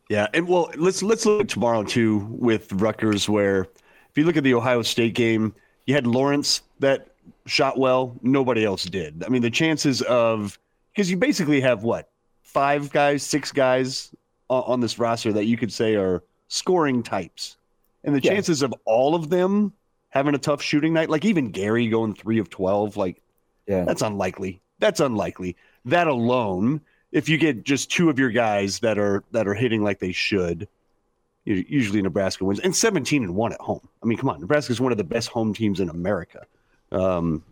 [0.10, 4.38] Yeah, and well, let's let's look at tomorrow too with Rutgers, where if you look
[4.38, 7.08] at the Ohio State game, you had Lawrence that
[7.46, 9.24] shot well, nobody else did.
[9.24, 10.60] I mean, the chances of
[10.94, 12.10] because you basically have what
[12.42, 14.14] five guys, six guys
[14.50, 17.58] on this roster that you could say are scoring types.
[18.04, 18.34] And the yeah.
[18.34, 19.74] chances of all of them
[20.10, 23.22] having a tough shooting night, like even Gary going three of 12, like,
[23.66, 24.62] yeah, that's unlikely.
[24.80, 25.56] That's unlikely.
[25.86, 26.82] That alone,
[27.14, 30.12] if you get just two of your guys that are that are hitting like they
[30.12, 30.68] should,
[31.46, 32.60] usually Nebraska wins.
[32.60, 33.88] And 17 and one at home.
[34.02, 36.46] I mean, come on, Nebraska is one of the best home teams in America.
[36.92, 37.44] Um,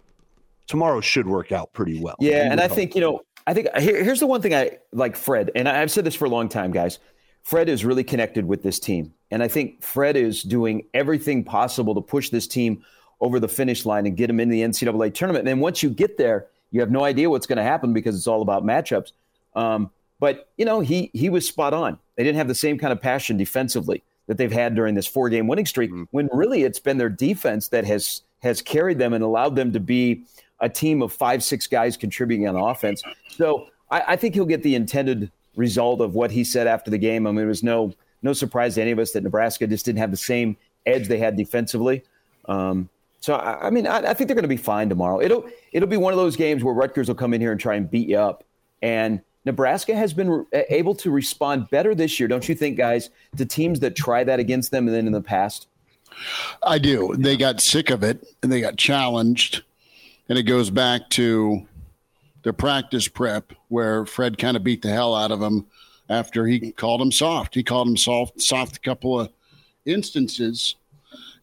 [0.67, 2.15] tomorrow should work out pretty well.
[2.19, 5.15] Yeah, and I think you know I think here, here's the one thing I like
[5.15, 6.99] Fred, and I've said this for a long time, guys.
[7.43, 9.13] Fred is really connected with this team.
[9.31, 12.83] And I think Fred is doing everything possible to push this team
[13.19, 15.41] over the finish line and get them in the NCAA tournament.
[15.41, 18.15] And then once you get there, you have no idea what's going to happen because
[18.15, 19.11] it's all about matchups.
[19.55, 21.97] Um, but, you know, he, he was spot on.
[22.15, 25.29] They didn't have the same kind of passion defensively that they've had during this four
[25.29, 26.03] game winning streak, mm-hmm.
[26.11, 29.79] when really it's been their defense that has, has carried them and allowed them to
[29.79, 30.23] be
[30.59, 33.03] a team of five, six guys contributing on offense.
[33.29, 36.97] So I, I, think he'll get the intended result of what he said after the
[36.97, 37.27] game.
[37.27, 39.99] I mean, it was no no surprise to any of us that Nebraska just didn't
[39.99, 42.03] have the same edge they had defensively.
[42.45, 42.89] Um,
[43.19, 45.19] so I, I mean, I, I, think they're going to be fine tomorrow.
[45.21, 47.75] It'll it'll be one of those games where Rutgers will come in here and try
[47.75, 48.43] and beat you up.
[48.81, 53.09] And Nebraska has been re- able to respond better this year, don't you think, guys,
[53.37, 55.67] to teams that try that against them than in the past?
[56.61, 57.15] I do.
[57.17, 59.63] They got sick of it and they got challenged
[60.29, 61.67] and it goes back to
[62.43, 65.65] the practice prep where Fred kind of beat the hell out of him
[66.09, 67.55] after he called him soft.
[67.55, 69.29] He called him soft, soft a couple of
[69.85, 70.75] instances,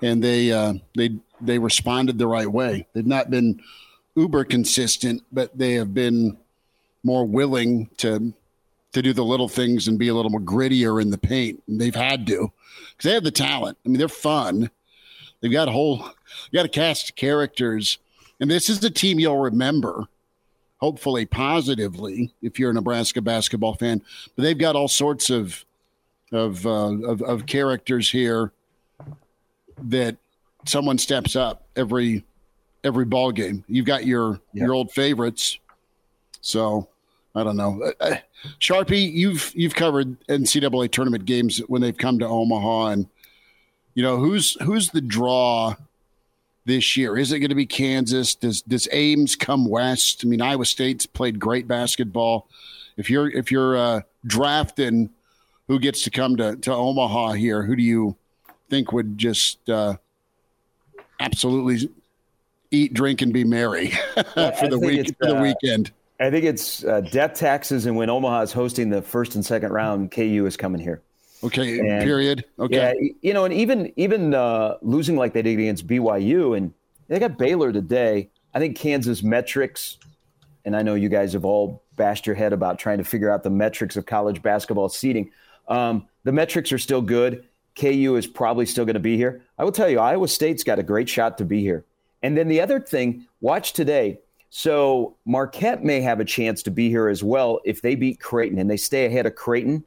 [0.03, 2.86] and they uh, they they responded the right way.
[2.92, 3.61] They've not been
[4.16, 6.36] uber consistent, but they have been
[7.05, 8.32] more willing to
[8.92, 11.62] to do the little things and be a little more grittier in the paint.
[11.68, 12.51] And they've had to
[12.90, 13.76] because they have the talent.
[13.84, 14.70] I mean, they're fun.
[15.40, 15.99] They've got a whole,
[16.51, 17.99] you got a cast of characters
[18.40, 20.07] and this is a team you'll remember,
[20.78, 24.03] hopefully positively, if you're a Nebraska basketball fan.
[24.36, 25.64] But they've got all sorts of
[26.30, 28.53] of uh, of, of characters here
[29.82, 30.16] that
[30.66, 32.24] someone steps up every
[32.84, 33.64] every ball game.
[33.66, 34.66] You've got your yep.
[34.66, 35.59] your old favorites,
[36.41, 36.89] so
[37.34, 37.82] I don't know.
[37.82, 38.16] Uh, uh,
[38.61, 43.07] Sharpie, you've you've covered NCAA tournament games when they've come to Omaha, and
[43.95, 45.74] you know who's who's the draw
[46.64, 47.16] this year?
[47.16, 48.34] Is it going to be Kansas?
[48.34, 50.22] Does does Ames come west?
[50.24, 52.49] I mean, Iowa State's played great basketball.
[52.97, 55.11] If you're if you're uh, drafting
[55.68, 58.16] who gets to come to, to Omaha here, who do you
[58.70, 59.97] think would just uh,
[61.20, 61.91] absolutely
[62.70, 63.89] eat, drink, and be merry
[64.34, 65.93] for the week for the uh, weekend?
[66.20, 69.72] I think it's uh, death taxes, and when Omaha is hosting the first and second
[69.72, 71.00] round, KU is coming here.
[71.44, 71.78] Okay.
[71.78, 72.44] And, period.
[72.58, 72.94] Okay.
[73.00, 76.72] Yeah, you know, and even even uh, losing like they did against BYU, and
[77.06, 78.30] they got Baylor today.
[78.54, 79.98] I think Kansas metrics,
[80.64, 83.42] and I know you guys have all bashed your head about trying to figure out
[83.42, 85.30] the metrics of college basketball seating.
[85.68, 87.44] Um, the metrics are still good.
[87.78, 89.42] KU is probably still going to be here.
[89.56, 91.84] I will tell you, Iowa State's got a great shot to be here.
[92.22, 94.18] And then the other thing, watch today.
[94.51, 98.59] So Marquette may have a chance to be here as well if they beat Creighton
[98.59, 99.84] and they stay ahead of Creighton.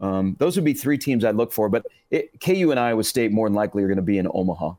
[0.00, 1.68] Um, those would be three teams I'd look for.
[1.68, 4.72] But it, KU and Iowa State more than likely are going to be in Omaha,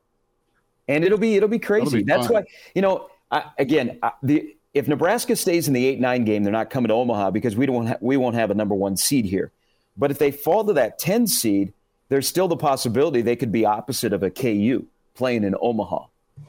[0.88, 2.00] and it'll be it'll be crazy.
[2.00, 2.36] be That's fun.
[2.36, 2.44] why
[2.76, 3.10] you know.
[3.34, 6.90] I, again, I, the if Nebraska stays in the eight nine game, they're not coming
[6.90, 9.52] to Omaha because we don't ha- we won't have a number one seed here.
[9.96, 11.72] But if they fall to that ten seed,
[12.10, 16.06] there's still the possibility they could be opposite of a KU playing in Omaha.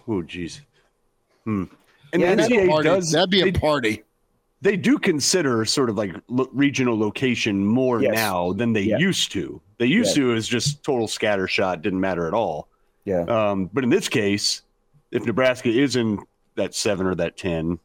[0.08, 0.60] Oh, jeez.
[1.44, 1.64] Hmm.
[2.12, 2.88] And Yeah, the that'd NCAA Party.
[2.88, 4.02] does That'd be a they, party.
[4.60, 8.14] they do consider sort of like lo- regional location more Yes.
[8.14, 8.98] now than they Yeah.
[8.98, 9.60] used to.
[9.78, 10.24] They used Yeah.
[10.24, 12.68] to is just total scatter shot, didn't matter at all.
[13.04, 13.22] Yeah.
[13.22, 14.62] Um, but in this case,
[15.10, 16.18] if Nebraska is in
[16.56, 17.78] that seven or that ten,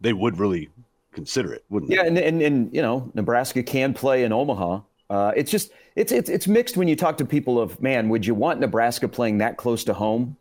[0.00, 0.68] they would really
[1.12, 2.08] consider it, wouldn't Yeah, they?
[2.08, 4.80] and, and and you know, Nebraska can play in Omaha.
[5.08, 8.26] Uh, it's just it's it's it's mixed when you talk to people of man, would
[8.26, 10.36] you want Nebraska playing that close to home?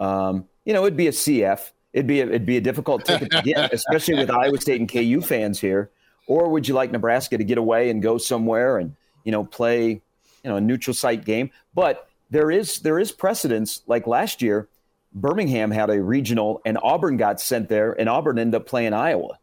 [0.00, 1.70] Um, you know, it'd be a CF.
[1.92, 4.90] It'd be a, it'd be a difficult ticket to get, especially with Iowa State and
[4.90, 5.90] KU fans here.
[6.26, 9.88] Or would you like Nebraska to get away and go somewhere and you know play
[9.88, 10.00] you
[10.44, 11.50] know a neutral site game?
[11.74, 13.82] But there is there is precedence.
[13.86, 14.68] Like last year,
[15.12, 19.38] Birmingham had a regional, and Auburn got sent there, and Auburn ended up playing Iowa.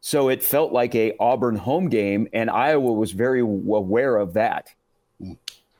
[0.00, 4.68] So it felt like a Auburn home game, and Iowa was very aware of that.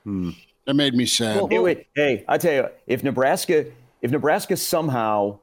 [0.03, 0.31] Hmm.
[0.65, 1.51] That made me sad.
[1.51, 3.67] It would- hey, I tell you, if Nebraska,
[4.01, 5.37] if Nebraska somehow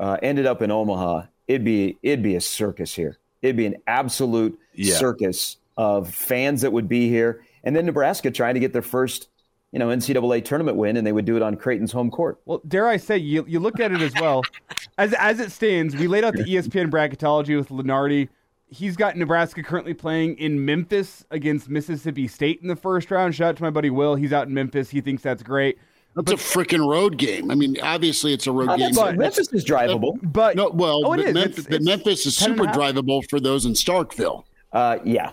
[0.00, 3.18] uh, ended up in Omaha, it'd be it'd be a circus here.
[3.42, 4.96] It'd be an absolute Yeah.
[4.96, 9.28] circus of fans that would be here, and then Nebraska trying to get their first,
[9.72, 12.40] you know, NCAA tournament win, and they would do it on Creighton's home court.
[12.44, 14.42] Well, dare I say, you, you look at it as well.
[14.98, 18.28] As, as it stands, we laid out the ESPN bracketology with Lunardi.
[18.66, 23.34] He's got Nebraska currently playing in Memphis against Mississippi State in the first round.
[23.34, 24.14] Shout out to my buddy Will.
[24.16, 24.90] He's out in Memphis.
[24.90, 25.78] He thinks that's great.
[26.16, 27.50] That's a freaking road game.
[27.50, 28.92] I mean, obviously it's a road Uh, game.
[28.92, 30.18] that's- Memphis is drivable.
[30.22, 31.34] But No, well, Oh, but, is.
[31.34, 34.42] Memphis, It's- it's Memphis is super drivable for those in Starkville.
[34.72, 35.32] Uh, yeah,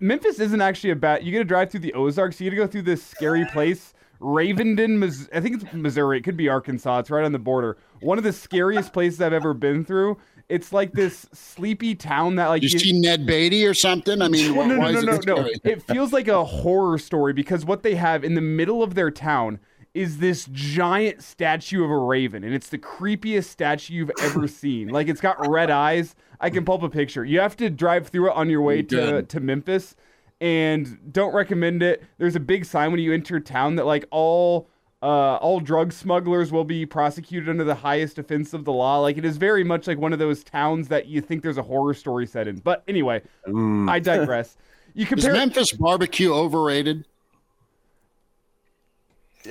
[0.00, 1.24] Memphis isn't actually a bad.
[1.24, 2.40] You got to drive through the Ozarks.
[2.40, 6.18] You got to go through this scary place, Ravenden, Mis- I think it's Missouri.
[6.18, 6.98] It could be Arkansas.
[6.98, 7.78] It's right on the border.
[8.00, 10.18] One of the scariest places I've ever been through.
[10.50, 14.20] It's like this sleepy town that like you see Ned Beatty or something?
[14.20, 15.48] I mean, no, no, no, no, no.
[15.62, 19.12] It feels like a horror story because what they have in the middle of their
[19.12, 19.60] town
[19.94, 24.88] is this giant statue of a raven, and it's the creepiest statue you've ever seen.
[24.88, 26.16] Like it's got red eyes.
[26.40, 27.24] I can pull up a picture.
[27.24, 29.94] You have to drive through it on your way to, to Memphis,
[30.40, 32.02] and don't recommend it.
[32.18, 34.68] There's a big sign when you enter town that like all
[35.02, 38.98] uh, all drug smugglers will be prosecuted under the highest offense of the law.
[38.98, 41.62] Like it is very much like one of those towns that you think there's a
[41.62, 42.56] horror story set in.
[42.56, 44.56] But anyway, I digress.
[44.94, 45.32] You Is compare.
[45.32, 47.06] Memphis barbecue overrated?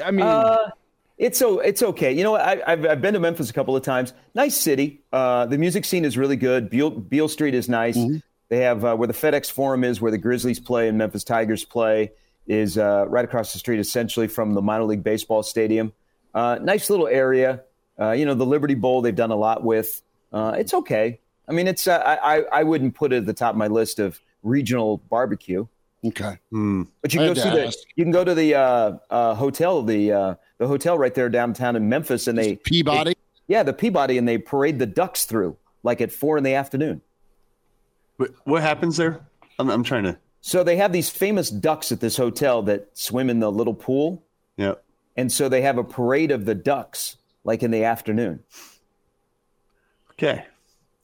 [0.03, 0.69] I mean, Uh,
[1.17, 2.11] it's so it's okay.
[2.11, 2.35] You know.
[2.35, 4.13] I, I've I've been to Memphis a couple of times.
[4.35, 5.01] Nice city.
[5.11, 6.69] Uh, the music scene is really good.
[6.69, 7.97] Beale, Beale Street is nice.
[8.49, 11.65] They have uh, where the FedEx Forum is, where the Grizzlies play and Memphis Tigers
[11.65, 12.11] play,
[12.49, 15.93] is uh, right across the street, essentially from the minor league baseball stadium.
[16.33, 17.61] Uh, nice little area.
[17.97, 20.01] Uh, you know, the Liberty Bowl they've done a lot with.
[20.33, 21.19] Uh, it's okay.
[21.47, 23.67] I mean, it's uh, I I I wouldn't put it at the top of my
[23.67, 25.67] list of regional barbecue.
[26.03, 26.39] Okay.
[27.01, 29.35] But you I can go see to the, you can go to the uh, uh,
[29.35, 33.15] hotel the uh, the hotel right there downtown in Memphis, and they Peabody.
[33.47, 37.01] yeah the Peabody, and they parade the ducks through like at four in the afternoon.
[38.17, 39.25] What, what happens there?
[39.59, 40.17] I'm, I'm trying to.
[40.41, 44.23] So they have these famous ducks at this hotel that swim in the little pool,
[44.57, 44.75] Yeah.
[45.17, 48.39] and so they have a parade of the ducks like in the afternoon.
[50.13, 50.45] Okay.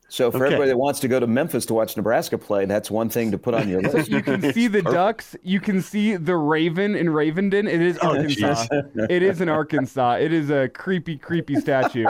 [0.07, 0.45] So for Okay.
[0.53, 3.37] everybody that wants to go to Memphis to watch Nebraska play, that's one thing to
[3.37, 4.09] put on your list.
[4.09, 5.35] you can see the ducks.
[5.43, 7.67] You can see the raven in Ravenden.
[7.67, 8.67] It is Arkansas.
[9.09, 10.17] it is in Arkansas.
[10.21, 12.05] It is a creepy, creepy statue.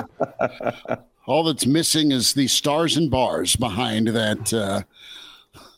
[1.25, 4.53] All that's missing is the stars and bars behind that.
[4.53, 4.81] Uh,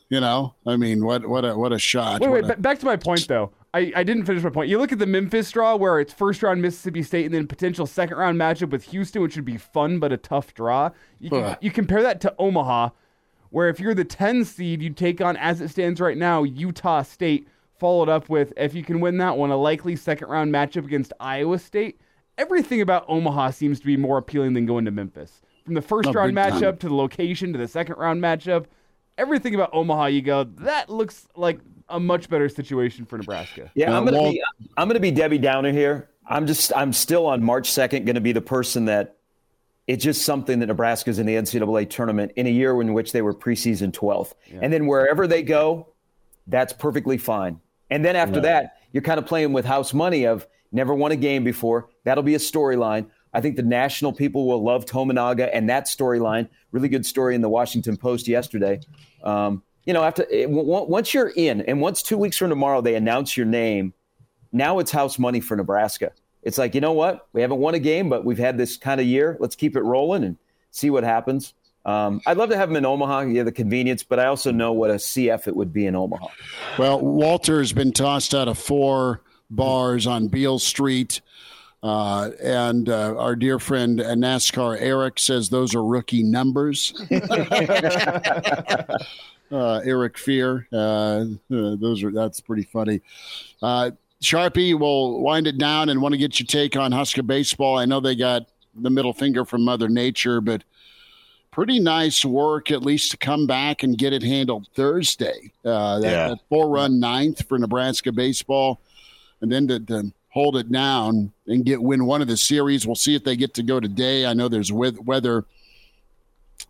[0.09, 2.21] you know, I mean, what what a what a shot!
[2.21, 2.49] Wait, wait.
[2.49, 3.51] a- Back to my point, though.
[3.73, 4.69] I, I didn't finish my point.
[4.69, 7.85] You look at the Memphis draw, where it's first round Mississippi State and then potential
[7.85, 10.89] second round matchup with Houston, which would be fun but a tough draw.
[11.19, 12.89] You, can, you compare that to Omaha,
[13.49, 17.01] where if you're the 10 seed, you'd take on, as it stands right now, Utah
[17.03, 17.47] State,
[17.77, 21.11] followed up with, if you can win that one, a likely second round matchup against
[21.19, 21.99] Iowa State.
[22.37, 25.41] Everything about Omaha seems to be more appealing than going to Memphis.
[25.65, 26.61] From the first Oh, round big time.
[26.61, 28.65] matchup to the location to the second round matchup,
[29.17, 31.59] everything about Omaha, you go, that looks like
[31.89, 33.71] a much better situation for Nebraska.
[33.75, 34.41] Yeah, I'm gonna well- be
[34.77, 36.09] I'm gonna be Debbie Downer here.
[36.27, 39.15] I'm just I'm still on March 2nd going to be the person that
[39.87, 43.21] it's just something that Nebraska's in the NCAA tournament in a year in which they
[43.21, 45.87] were preseason 12th, and then wherever they go,
[46.47, 47.61] that's perfectly fine.
[47.89, 51.15] And then after that, you're kind of playing with house money of never won a
[51.15, 51.87] game before.
[52.03, 53.09] That'll be a storyline.
[53.37, 56.49] I think the national people will love Tominaga and that storyline.
[56.71, 58.79] Really good story in the Washington Post yesterday.
[59.23, 62.95] Um, you know, after it, once you're in, and once two weeks from tomorrow they
[62.95, 63.93] announce your name,
[64.51, 66.13] now it's house money for Nebraska.
[66.41, 68.99] It's like you know what, we haven't won a game, but we've had this kind
[68.99, 69.37] of year.
[69.39, 70.35] Let's keep it rolling and
[70.71, 71.53] see what happens.
[71.85, 74.73] Um, I'd love to have him in Omaha, yeah, the convenience, but I also know
[74.73, 76.25] what a CF it would be in Omaha.
[76.79, 79.21] Well, Walter has been tossed out of four
[79.51, 81.21] bars on Beale Street.
[81.83, 86.93] Uh, and uh, our dear friend uh, NASCAR Eric says those are rookie numbers.
[89.49, 92.99] Uh, Eric Fear, uh, uh, those are that's pretty funny.
[94.21, 97.77] Sharpie, will wind it down and want to get your take on Husker baseball.
[97.77, 100.63] I know they got the middle finger from Mother Nature, but
[101.51, 105.51] pretty nice work at least to come back and get it handled Thursday.
[105.65, 106.27] Uh, that, yeah.
[106.29, 108.79] that four run ninth for Nebraska baseball,
[109.41, 112.85] and then to, to, hold it down and get win one of the series.
[112.85, 114.25] We'll see if they get to go today.
[114.25, 115.45] I know there's weather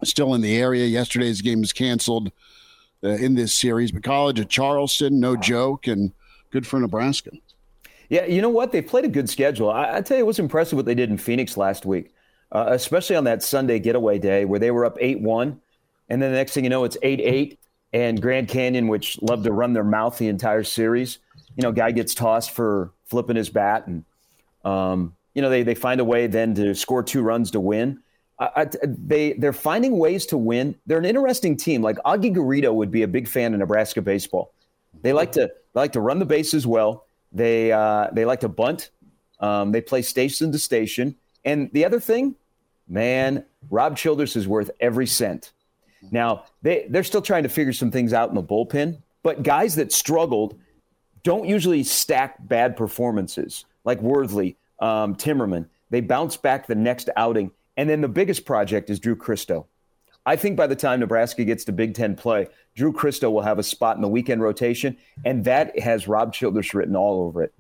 [0.04, 0.86] still in the area.
[0.86, 2.32] Yesterday's game was canceled
[3.04, 6.12] uh, in this series, but College of Charleston, no joke, and
[6.52, 7.32] good for Nebraska.
[8.10, 8.72] Yeah, you know what?
[8.72, 9.70] They played a good schedule.
[9.70, 12.14] I, I tell you, it was impressive what they did in Phoenix last week
[12.52, 15.60] uh, especially on that Sunday getaway day where they were up 8 1.
[16.10, 17.60] And then the next thing you know, it's 8 8.
[17.94, 21.20] And Grand Canyon, which loved to run their mouth the entire series,
[21.58, 23.88] you know, guy gets tossed for flipping his bat.
[23.88, 24.06] And,
[24.64, 28.00] um, you know, they, they find a way then to score two runs to win.
[28.40, 30.76] I, I, they, they're finding ways to win.
[30.86, 31.82] They're an interesting team.
[31.82, 34.54] Like Augie Garrido would be a big fan of Nebraska baseball.
[35.02, 37.08] They like to, they like to run the bases well.
[37.34, 38.92] They, uh, they like to bunt.
[39.40, 41.16] Um, they play station to station
[41.48, 42.36] and the other thing,
[42.90, 45.54] man, Rob Childress is worth every cent.
[46.12, 49.76] Now, they, they're still trying to figure some things out in the bullpen, but guys
[49.76, 50.60] that struggled
[51.28, 55.66] don't usually stack bad performances like Worthley, um, Timmerman.
[55.90, 57.52] They bounce back the next outing.
[57.76, 59.66] And then the biggest project is Drew Christo.
[60.26, 62.48] I think by the time Nebraska gets to Big Ten play,
[62.78, 66.74] Drew Christo will have a spot in the weekend rotation, and that has Rob Childress
[66.74, 67.54] written all over it.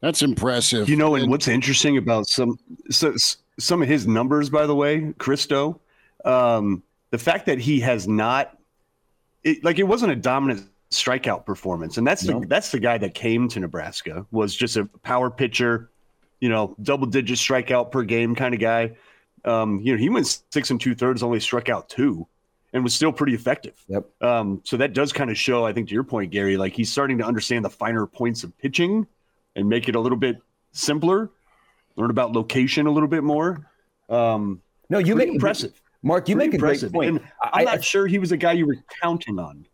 [0.00, 0.88] That's impressive.
[0.88, 2.58] You know, and what's interesting about some
[2.90, 3.14] so,
[3.60, 5.80] some of his numbers, by the way, Christo,
[6.24, 8.58] um, the fact that he has not,
[9.44, 13.14] it, like, it wasn't a dominant strikeout performance, and that's the that's the guy that
[13.14, 15.90] came to Nebraska was just a power pitcher,
[16.40, 18.96] you know, double digit strikeout per game kind of guy.
[19.44, 22.26] Um, you know, he went six and two thirds, only struck out two,
[22.72, 23.74] and was still pretty effective.
[23.88, 24.22] Yep.
[24.22, 26.90] Um, so that does kind of show, I think, to your point, Gary, like he's
[26.90, 29.06] starting to understand the finer points of pitching
[29.56, 30.38] and make it a little bit
[30.72, 31.30] simpler.
[31.96, 33.70] Learn about location a little bit more.
[34.08, 34.60] Um,
[34.90, 36.28] no, you make impressive, Mark.
[36.28, 36.92] You make a impressive.
[36.92, 37.22] great point.
[37.22, 39.66] And I'm I, not I, sure he was a guy you were counting on.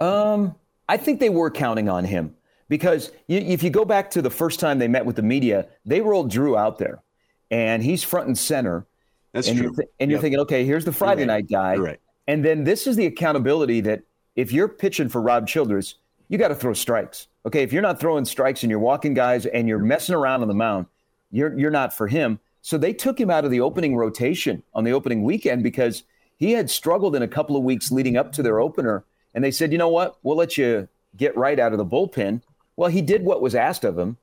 [0.00, 0.54] Um,
[0.88, 2.34] I think they were counting on him
[2.68, 5.68] because you, if you go back to the first time they met with the media,
[5.84, 7.02] they rolled Drew out there,
[7.50, 8.86] and he's front and center.
[9.32, 9.66] That's and true.
[9.66, 11.26] You're th- and you're thinking, okay, here's the Friday right.
[11.28, 12.00] night guy, right.
[12.26, 14.02] and then this is the accountability that
[14.36, 15.96] if you're pitching for Rob Childress,
[16.28, 17.28] you got to throw strikes.
[17.44, 20.48] Okay, if you're not throwing strikes and you're walking guys and you're messing around on
[20.48, 20.86] the mound,
[21.30, 22.38] you're you're not for him.
[22.62, 26.02] So they took him out of the opening rotation on the opening weekend because
[26.36, 29.04] he had struggled in a couple of weeks leading up to their opener.
[29.38, 32.42] And they said, you know what, we'll let you get right out of the bullpen.
[32.74, 34.16] Well, he did what was asked of him,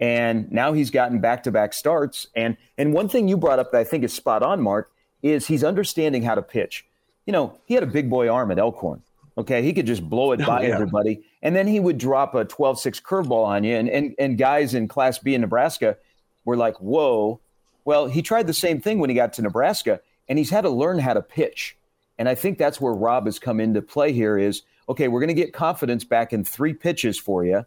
[0.00, 2.28] and now he's gotten back to back starts.
[2.34, 4.90] And and one thing you brought up that I think is spot on, Mark,
[5.22, 6.86] is he's understanding how to pitch.
[7.26, 9.02] You know, he had a big boy arm at Elkhorn.
[9.36, 10.74] Okay, he could just blow it oh, by oh, yeah.
[10.74, 13.76] everybody, and then he would drop a 12-6 curveball on you.
[13.76, 15.98] And, and and guys in Class B in Nebraska
[16.46, 17.40] were like, "Whoa!"
[17.84, 20.00] Well, he tried the same thing when he got to Nebraska,
[20.30, 21.76] and he's had to learn how to pitch.
[22.18, 24.38] And I think that's where Rob has come into play here.
[24.38, 27.64] Is okay, we're going to get confidence back in three pitches for you,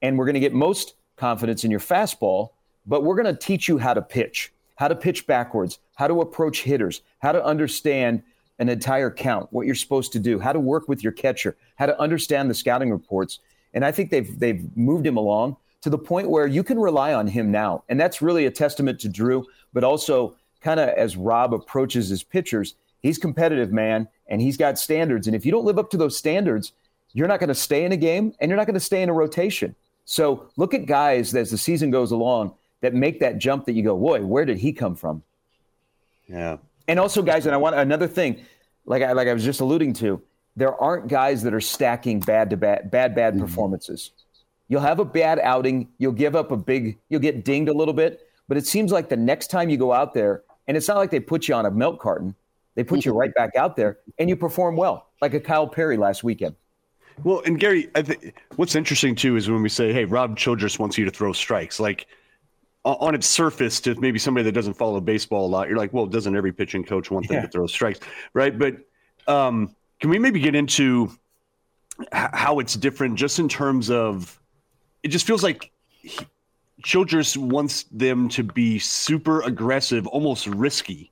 [0.00, 2.50] and we're going to get most confidence in your fastball,
[2.86, 6.20] but we're going to teach you how to pitch, how to pitch backwards, how to
[6.20, 8.22] approach hitters, how to understand
[8.58, 11.86] an entire count, what you're supposed to do, how to work with your catcher, how
[11.86, 13.40] to understand the scouting reports.
[13.74, 17.12] And I think they've they've moved him along to the point where you can rely
[17.12, 17.82] on him now.
[17.88, 22.22] And that's really a testament to Drew, but also kind of as Rob approaches his
[22.22, 25.26] pitchers, he's competitive, man, and he's got standards.
[25.26, 26.72] And if you don't live up to those standards,
[27.12, 29.08] you're not going to stay in a game and you're not going to stay in
[29.08, 29.74] a rotation.
[30.04, 33.82] So look at guys as the season goes along that make that jump that you
[33.82, 35.22] go, boy, where did he come from?
[36.26, 36.56] Yeah.
[36.88, 38.44] And also, guys, and I want another thing,
[38.86, 40.20] like I, like I was just alluding to,
[40.56, 43.44] there aren't guys that are stacking bad to bad, bad, bad mm-hmm.
[43.44, 44.10] performances.
[44.68, 47.94] You'll have a bad outing, you'll give up a big, you'll get dinged a little
[47.94, 50.96] bit, but it seems like the next time you go out there, and it's not
[50.96, 52.34] like they put you on a milk carton,
[52.74, 55.96] they put you right back out there, and you perform well, like a Kyle Perry
[55.96, 56.54] last weekend.
[57.24, 60.78] Well, and Gary, I think what's interesting too is when we say, "Hey, Rob Childress
[60.78, 62.06] wants you to throw strikes," like
[62.84, 66.04] on its surface to maybe somebody that doesn't follow baseball a lot, you're like, well,
[66.04, 67.42] doesn't every pitching coach want them Yeah.
[67.42, 68.00] to throw strikes,
[68.34, 68.58] right?
[68.58, 68.78] But
[69.28, 71.08] um, can we maybe get into
[72.00, 74.40] h- how it's different, just in terms of
[75.04, 75.08] it?
[75.08, 76.26] Just feels like he,
[76.82, 81.11] Childress wants them to be super aggressive, almost risky,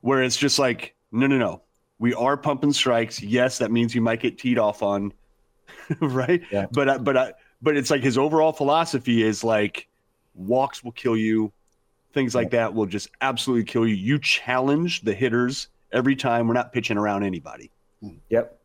[0.00, 1.62] where it's just like, no, no, no,
[1.98, 3.22] we are pumping strikes.
[3.22, 5.12] Yes, that means you might get teed off on,
[6.00, 6.42] right?
[6.50, 6.66] Yeah.
[6.72, 9.88] But I- but I, but it's like his overall philosophy is like
[10.36, 11.52] walks will kill you,
[12.14, 13.96] things like that will just absolutely kill you.
[13.96, 16.46] You challenge the hitters every time.
[16.46, 17.72] We're not pitching around anybody.
[18.00, 18.10] Hmm.
[18.30, 18.60] Yep.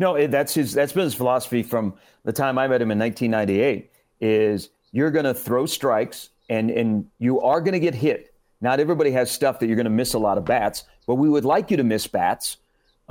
[0.00, 0.72] No, that's his.
[0.72, 1.94] That's been his philosophy from
[2.24, 3.92] the time I met him in 1998.
[4.20, 8.33] Is you're going to throw strikes and and you are going to get hit.
[8.64, 11.28] Not everybody has stuff that you're going to miss a lot of bats, but we
[11.28, 12.56] would like you to miss bats.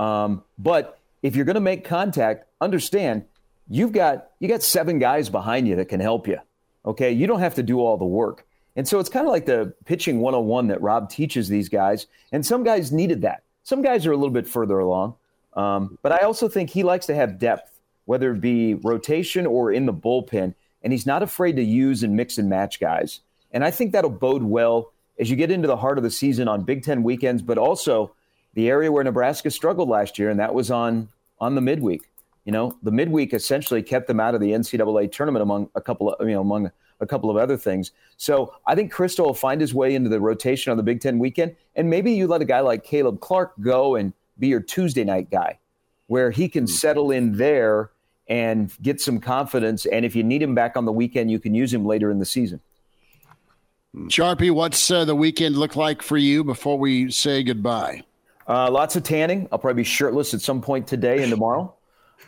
[0.00, 3.24] Um, but if you're going to make contact, understand
[3.70, 6.38] you've got you got seven guys behind you that can help you.
[6.84, 8.44] Okay, you don't have to do all the work.
[8.74, 12.08] And so it's kind of like the pitching 101 that Rob teaches these guys.
[12.32, 13.44] And some guys needed that.
[13.62, 15.14] Some guys are a little bit further along.
[15.52, 17.70] Um, but I also think he likes to have depth,
[18.06, 20.54] whether it be rotation or in the bullpen.
[20.82, 23.20] And he's not afraid to use and mix and match guys.
[23.52, 26.48] And I think that'll bode well as you get into the heart of the season
[26.48, 28.14] on Big Ten weekends, but also
[28.54, 31.08] the area where Nebraska struggled last year, and that was on
[31.40, 32.08] on the midweek.
[32.44, 36.12] You know, the midweek essentially kept them out of the NCAA tournament among a couple
[36.12, 37.90] of you know among a couple of other things.
[38.16, 41.18] So I think Crystal will find his way into the rotation on the Big Ten
[41.18, 45.04] weekend, and maybe you let a guy like Caleb Clark go and be your Tuesday
[45.04, 45.58] night guy,
[46.06, 46.70] where he can hmm.
[46.70, 47.90] settle in there
[48.26, 49.86] and get some confidence.
[49.86, 52.18] And if you need him back on the weekend, you can use him later in
[52.18, 52.60] the season.
[53.94, 58.02] Sharpie, what's uh, the weekend look like for you before we say goodbye?
[58.48, 59.48] Uh, lots of tanning.
[59.52, 61.74] I'll probably be shirtless at some point today and tomorrow.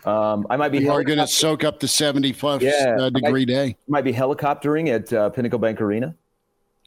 [0.04, 3.10] Um, I might be You are going to soak up the 70 plus Yeah, uh,
[3.10, 3.76] degree day.
[3.88, 6.14] might be helicoptering at uh, Pinnacle Bank Arena.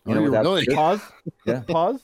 [0.07, 0.65] Oh, you without- really?
[0.67, 1.01] Pause.
[1.45, 1.59] Yeah.
[1.67, 2.01] Pause.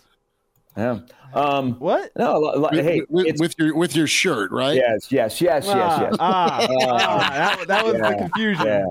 [0.75, 0.99] Yeah.
[1.33, 2.11] Um, What?
[2.17, 4.75] no, lo- lo- With, hey, with, with your with your shirt, right?
[4.75, 6.15] yes, yes, yes, yes, Ah, yes.
[6.19, 8.65] ah, ah, that, that was the confusion.
[8.65, 8.85] Yeah.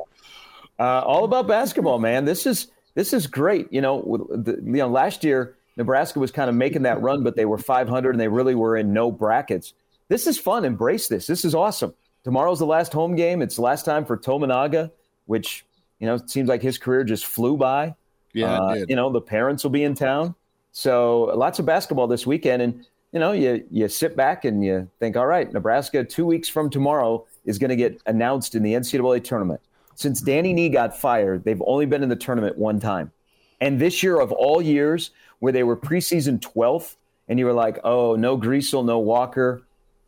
[0.78, 2.24] Uh, all about basketball, man.
[2.24, 3.72] This is this is great.
[3.72, 7.36] You know, the, you know, last year Nebraska was kind of making that run, but
[7.36, 9.74] they were 500 and they really were in no brackets.
[10.08, 10.64] This is fun.
[10.64, 11.26] Embrace this.
[11.26, 11.94] This is awesome.
[12.22, 13.42] Tomorrow's the last home game.
[13.42, 14.90] It's the last time for Tominaga,
[15.26, 15.64] which
[15.98, 17.94] you know it seems like his career just flew by.
[18.32, 20.34] Yeah, Uh, you know, the parents will be in town.
[20.72, 22.60] So lots of basketball this weekend.
[22.60, 26.48] And, you know, you, you sit back and you think, all right, Nebraska, two weeks
[26.48, 29.60] from tomorrow, is going to get announced in the NCAA tournament.
[29.94, 33.12] Since Danny Nee got fired, they've only been in the tournament one time.
[33.60, 36.96] And this year, of all years, where they were preseason 12th,
[37.28, 39.62] and you were like, oh, no Griesel, no Walker.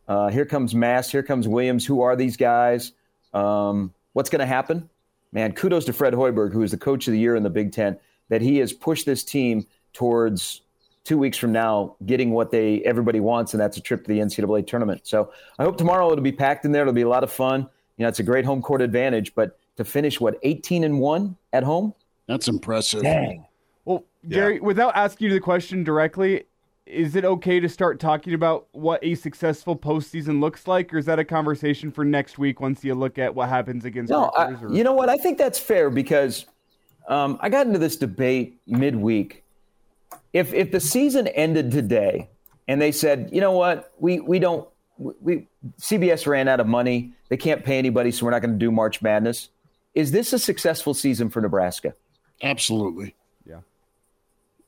[0.07, 1.11] Uh, here comes Mast.
[1.11, 1.85] Here comes Williams.
[1.85, 2.93] Who are these guys?
[3.33, 4.89] Um, what's going to happen?
[5.31, 7.71] Man, kudos to Fred Hoiberg, who is the coach of the year in the Big
[7.71, 7.97] Ten,
[8.29, 10.61] that he has pushed this team towards
[11.03, 14.19] two weeks from now getting what they everybody wants, and that's a trip to the
[14.19, 15.01] NCAA tournament.
[15.03, 16.81] So I hope tomorrow it'll be packed in there.
[16.81, 17.61] It'll be a lot of fun.
[17.97, 21.37] You know, it's a great home court advantage, but to finish what 18 and one
[21.53, 21.93] at home,
[22.27, 23.03] That's impressive.
[23.03, 23.45] dang.
[23.85, 26.43] Well, Gary, without asking you the question directly,
[26.85, 31.05] is it okay to start talking about what a successful postseason looks like, or is
[31.05, 34.51] that a conversation for next week once you look at what happens against No, I,
[34.51, 35.09] or- you know what?
[35.09, 36.45] I think that's fair because
[37.07, 39.43] um, I got into this debate midweek.
[40.33, 42.29] If if the season ended today
[42.67, 44.67] and they said, you know what, we we don't
[44.97, 45.47] we
[45.79, 48.71] CBS ran out of money, they can't pay anybody, so we're not going to do
[48.71, 49.49] March Madness.
[49.93, 51.93] Is this a successful season for Nebraska?
[52.43, 53.15] Absolutely.
[53.45, 53.59] Yeah.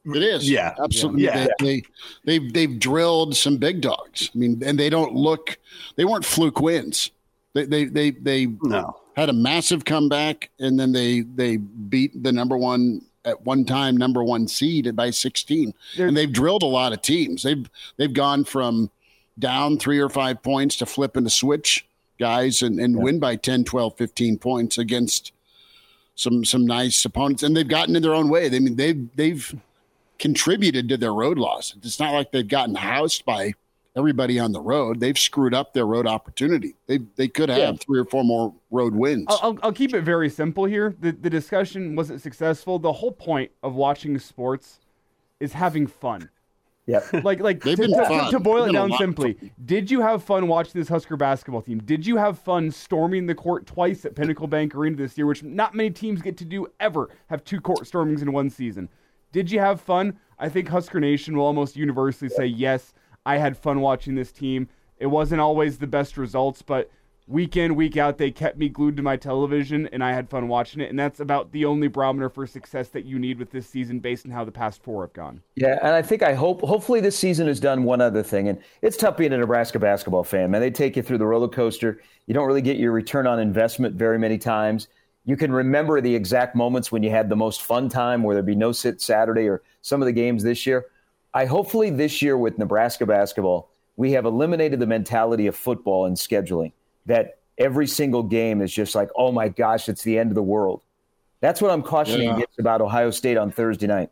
[0.05, 0.49] It is.
[0.49, 0.73] Yeah.
[0.81, 1.23] Absolutely.
[1.25, 1.47] Yeah.
[1.59, 1.83] They, they
[2.39, 4.31] they've they've drilled some big dogs.
[4.33, 5.57] I mean, and they don't look
[5.97, 7.11] they weren't fluke wins.
[7.53, 8.97] They they they they No.
[9.15, 13.97] had a massive comeback and then they they beat the number one at one time
[13.97, 18.13] number one seed by 16 They're- and they've drilled a lot of teams they've they've
[18.13, 18.89] gone from
[19.37, 21.85] down three or five points to flipping to switch
[22.19, 25.31] guys and, and win by 10 12 15 points against
[26.15, 29.15] some some nice opponents and they've gotten in their own way they I mean they've
[29.15, 29.55] they've
[30.19, 33.53] contributed to their road loss it's not like they've gotten housed by
[33.95, 37.71] everybody on the road they've screwed up their road opportunity they they could have Yeah.
[37.79, 40.95] three or four more road wins I'll, I'll, I'll keep it very simple here.
[40.99, 42.79] The, the discussion wasn't successful.
[42.79, 44.79] The whole point of watching sports
[45.39, 46.29] is having fun.
[46.89, 47.01] Yeah.
[47.23, 50.79] Like, like to, to- to- to boil it down simply, did you have fun watching
[50.81, 51.79] this Husker basketball team?
[51.79, 55.43] Did you have fun storming the court twice at Pinnacle Bank Arena this year, which
[55.43, 58.89] not many teams get to do ever, have two court stormings in one season?
[59.31, 60.17] Did you have fun?
[60.39, 62.93] I think Husker Nation will almost universally say, yes,
[63.25, 64.67] I had fun watching this team.
[64.97, 66.89] It wasn't always the best results, but
[67.29, 70.47] week in, week out, they kept me glued to my television and I had fun
[70.47, 70.89] watching it.
[70.89, 74.25] And that's about the only barometer for success that you need with this season based
[74.25, 75.41] on how the past four have gone.
[75.55, 78.49] Yeah, and I think I hope hopefully this season has done one other thing.
[78.49, 80.59] And it's tough being a Nebraska basketball fan, man.
[80.59, 82.01] They take you through the roller coaster.
[82.25, 84.87] You don't really get your return on investment very many times.
[85.25, 88.45] You can remember the exact moments when you had the most fun time, where there'd
[88.45, 90.87] be no sit Saturday or some of the games this year.
[91.35, 96.15] I hopefully this year with Nebraska basketball, we have eliminated the mentality of football and
[96.15, 96.71] scheduling
[97.05, 100.43] that every single game is just like, oh my gosh, it's the end of the
[100.43, 100.83] world.
[101.41, 102.43] That's what I'm cautioning Yeah.
[102.57, 104.09] about Ohio State on Thursday night.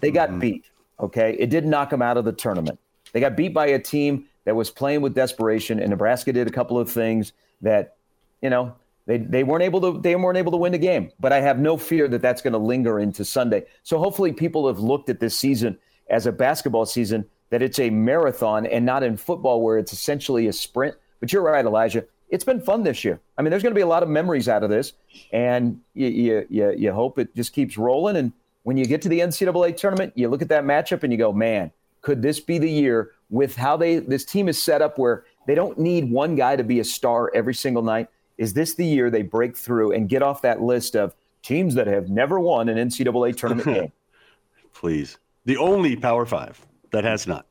[0.00, 0.38] They got mm-hmm.
[0.40, 0.64] beat.
[1.00, 1.36] Okay.
[1.38, 2.78] It didn't knock them out of the tournament.
[3.12, 6.50] They got beat by a team that was playing with desperation, and Nebraska did a
[6.50, 7.32] couple of things
[7.62, 7.96] that,
[8.42, 8.74] you know,
[9.06, 11.10] they, they weren't able to they weren't able to win the game.
[11.20, 13.64] But I have no fear that that's going to linger into Sunday.
[13.82, 15.78] So hopefully people have looked at this season
[16.08, 20.46] as a basketball season that it's a marathon and not in football where it's essentially
[20.46, 20.94] a sprint.
[21.20, 22.04] But you're right, Elijah.
[22.34, 23.20] It's been fun this year.
[23.38, 24.94] I mean, there's going to be a lot of memories out of this,
[25.32, 28.16] and you you you, you hope it just keeps rolling.
[28.16, 28.32] And
[28.64, 31.32] when you get to the NCAA tournament, you look at that matchup and you go,
[31.32, 31.70] man,
[32.02, 35.54] could this be the year with how they this team is set up where they
[35.54, 38.08] don't need one guy to be a star every single night?
[38.36, 41.14] Is this the year they break through and get off that list of
[41.44, 43.92] teams that have never won an NCAA tournament game?
[44.74, 45.18] Please.
[45.44, 47.46] The only Power Five that has not.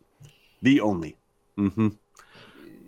[0.62, 1.16] The only.
[1.58, 1.88] Mm-hmm.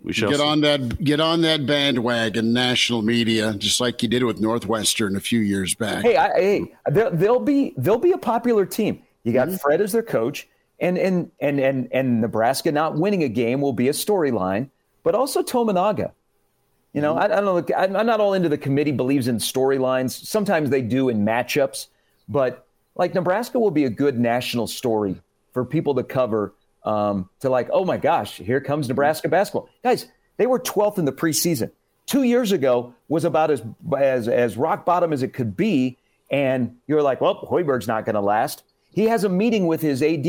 [0.06, 0.44] We shall Get see.
[0.44, 5.20] on that get on that bandwagon, national media, just like you did with Northwestern a
[5.20, 6.04] few years back.
[6.04, 9.02] Hey, I, hey, they'll, they'll be they'll be a popular team.
[9.24, 9.56] You got mm-hmm.
[9.56, 10.46] Fred as their coach,
[10.78, 14.70] and and and and and Nebraska not winning a game will be a storyline,
[15.02, 16.12] but also Tominaga.
[16.92, 17.32] You know, mm-hmm.
[17.32, 17.76] I, I don't know.
[17.76, 20.12] I'm I'm not all into the committee believes in storylines.
[20.24, 21.88] Sometimes they do in matchups,
[22.28, 25.20] but like Nebraska will be a good national story
[25.52, 26.54] for people to cover.
[26.86, 30.06] Um, to like, oh my gosh, here comes Nebraska basketball, guys.
[30.36, 31.72] They were 12th in the preseason.
[32.06, 33.62] Two years ago was about as
[33.98, 35.98] as as rock bottom as it could be,
[36.30, 38.62] and you're like, well, Hoiberg's not going to last.
[38.92, 40.26] He has a meeting with his AD,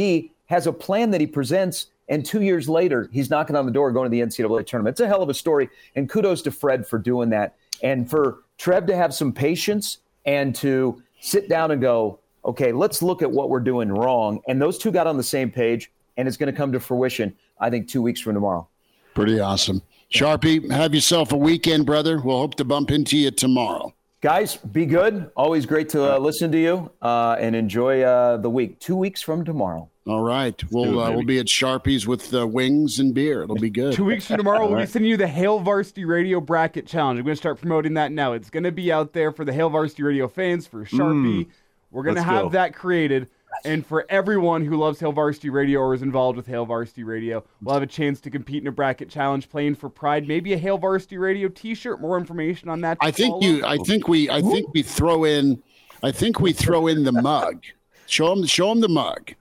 [0.48, 3.92] has a plan that he presents, and two years later, he's knocking on the door
[3.92, 4.96] going to the NCAA tournament.
[4.96, 8.40] It's a hell of a story, and kudos to Fred for doing that, and for
[8.58, 13.32] Trev to have some patience and to sit down and go, okay, let's look at
[13.32, 14.42] what we're doing wrong.
[14.48, 17.36] And those two got on the same page, and it's going to come to fruition,
[17.60, 18.68] I think, two weeks from tomorrow.
[19.14, 19.82] Pretty awesome.
[20.12, 22.20] Sharpie, have yourself a weekend, brother.
[22.20, 23.94] We'll hope to bump into you tomorrow.
[24.22, 25.30] Guys, be good.
[25.36, 28.80] Always great to uh, listen to you uh, and enjoy uh, the week.
[28.80, 29.90] Two weeks from tomorrow.
[30.08, 30.62] All right.
[30.72, 33.44] We'll it, uh, we'll be at Sharpie's with uh, wings and beer.
[33.44, 33.94] It'll be good.
[33.94, 37.20] Two weeks from tomorrow, we'll be sending you the Hail Varsity Radio Bracket Challenge.
[37.20, 38.34] I'm going to start promoting that now.
[38.34, 41.48] It's going to be out there for the Hail Varsity Radio fans, for Sharpie.
[41.92, 42.50] We're going to have go.
[42.50, 43.30] that created.
[43.66, 47.44] And for everyone who loves Hail Varsity Radio or is involved with Hail Varsity Radio,
[47.62, 50.28] we'll have a chance to compete in a bracket challenge playing for Pride.
[50.28, 52.00] Maybe a Hail Varsity Radio t-shirt.
[52.00, 52.98] More information on that.
[53.02, 53.42] I think follow.
[53.44, 53.66] you.
[53.66, 54.30] I think we.
[54.30, 55.62] I think we throw in.
[56.04, 57.64] I think we throw in the mug.
[58.06, 58.46] Show them.
[58.46, 59.34] Show them the mug.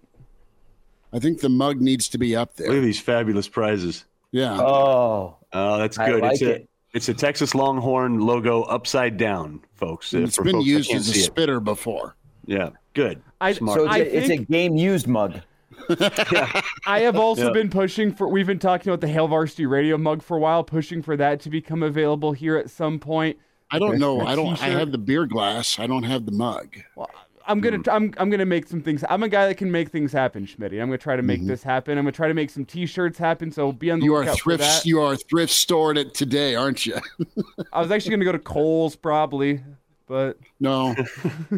[1.12, 2.68] I think the mug needs to be up there.
[2.68, 4.04] Look at these fabulous prizes.
[4.32, 4.58] Yeah.
[4.60, 6.22] Oh, Oh, that's I good.
[6.22, 6.68] like it's a it.
[6.92, 10.12] it's a Texas Longhorn logo upside down, folks.
[10.12, 11.24] uh, it's for been folks used as a see it.
[11.24, 12.16] spitter before.
[12.44, 13.22] Yeah, good.
[13.40, 13.78] I- Smart.
[13.78, 15.40] so it's, I a, it's a game used mug.
[16.86, 17.52] I have also Yeah.
[17.52, 18.28] been pushing for.
[18.28, 21.40] We've been talking about the Hail Varsity Radio mug for a while, pushing for that
[21.40, 23.36] to become available here at some point.
[23.70, 24.20] I don't know.
[24.20, 24.52] I don't.
[24.54, 24.72] I T-shirt.
[24.78, 25.78] have the beer glass.
[25.78, 26.76] I don't have the mug.
[26.94, 27.10] Well,
[27.46, 27.90] I'm gonna Hmm.
[27.90, 29.04] I'm I'm gonna make some things.
[29.08, 30.72] I'm a guy that can make things happen, Schmidt.
[30.72, 31.98] I'm gonna try to make this happen.
[31.98, 33.50] I'm gonna try to make some T-shirts happen.
[33.52, 34.10] So be on the Mm-hmm.
[34.10, 34.62] You are lookout for thrift.
[34.62, 34.86] that.
[34.86, 36.96] You are thrift stored it today, aren't you?
[37.72, 39.60] I was actually gonna go to Kohl's probably,
[40.06, 40.94] but no.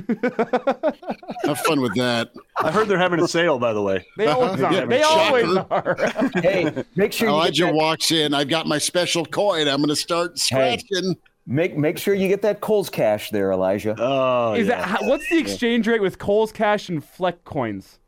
[1.44, 2.30] have fun with that.
[2.56, 4.04] I heard they're having a sale, by the way.
[4.16, 4.86] they always Yeah, are.
[4.86, 5.96] They always are.
[6.42, 8.34] Hey, make sure you Elijah that, walks in.
[8.34, 9.68] I've got my special coin.
[9.68, 11.16] I'm going to start scratching.
[11.46, 13.94] make make sure you get that Kohl's cash there, Elijah.
[13.98, 14.86] Oh, Is yeah.
[14.86, 17.98] that what's the exchange rate with Kohl's cash and Fleck coins?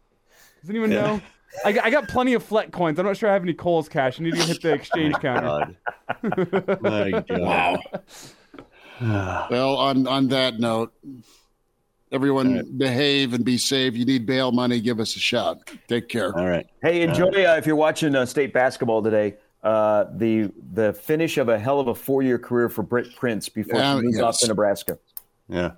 [0.61, 1.21] Does anyone know?
[1.65, 2.99] I, got- I got plenty of Fleck coins.
[2.99, 4.21] I'm not sure I have any Kohl's cash.
[4.21, 5.77] I need to hit the exchange oh counter.
[6.23, 6.81] God.
[6.83, 7.81] My God.
[9.51, 10.93] Well, on on that note,
[12.13, 13.97] everyone behave and be safe.
[13.97, 15.59] You need bail money, give us a shout.
[15.89, 16.37] Take care.
[16.37, 16.67] All right.
[16.83, 19.37] Hey, enjoy uh, if you're watching uh, state basketball today.
[19.63, 23.49] Uh, the the finish of a hell of a four year career for Britt Prince
[23.49, 24.99] before Yeah, she moves off to Nebraska.
[25.49, 25.73] Yeah.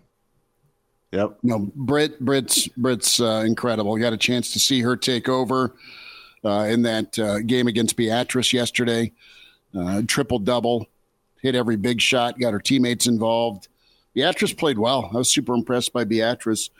[1.12, 1.38] Yep.
[1.42, 3.96] No, Britt Brit's, Brit's uh, incredible.
[3.98, 5.76] Got a chance to see her take over
[6.44, 9.12] uh, in that uh, game against Beatrice yesterday.
[9.78, 10.86] Uh, triple double,
[11.42, 13.68] hit every big shot, got her teammates involved.
[14.14, 15.10] Beatrice played well.
[15.12, 16.70] I was super impressed by Beatrice.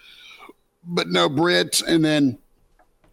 [0.85, 1.81] But no, Brit.
[1.87, 2.39] And then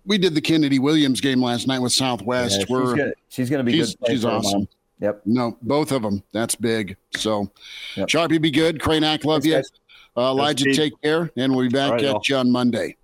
[0.05, 2.53] we did the Kennedy Williams game last night with Southwest.
[2.53, 4.07] Yeah, she's We're gonna, she's gonna be she's, good.
[4.09, 4.61] she's awesome.
[4.61, 4.67] mom.
[5.01, 5.21] Yep.
[5.25, 6.21] No, both of them.
[6.33, 6.97] That's big.
[7.15, 7.49] So,
[7.95, 8.07] Yep.
[8.09, 8.79] Sharpie, be good.
[8.79, 9.71] Kraynak, love Thanks,
[10.17, 10.21] you.
[10.21, 12.21] Uh, Elijah, take care, and we'll be back All right, at y'all.
[12.27, 12.97] you on Monday.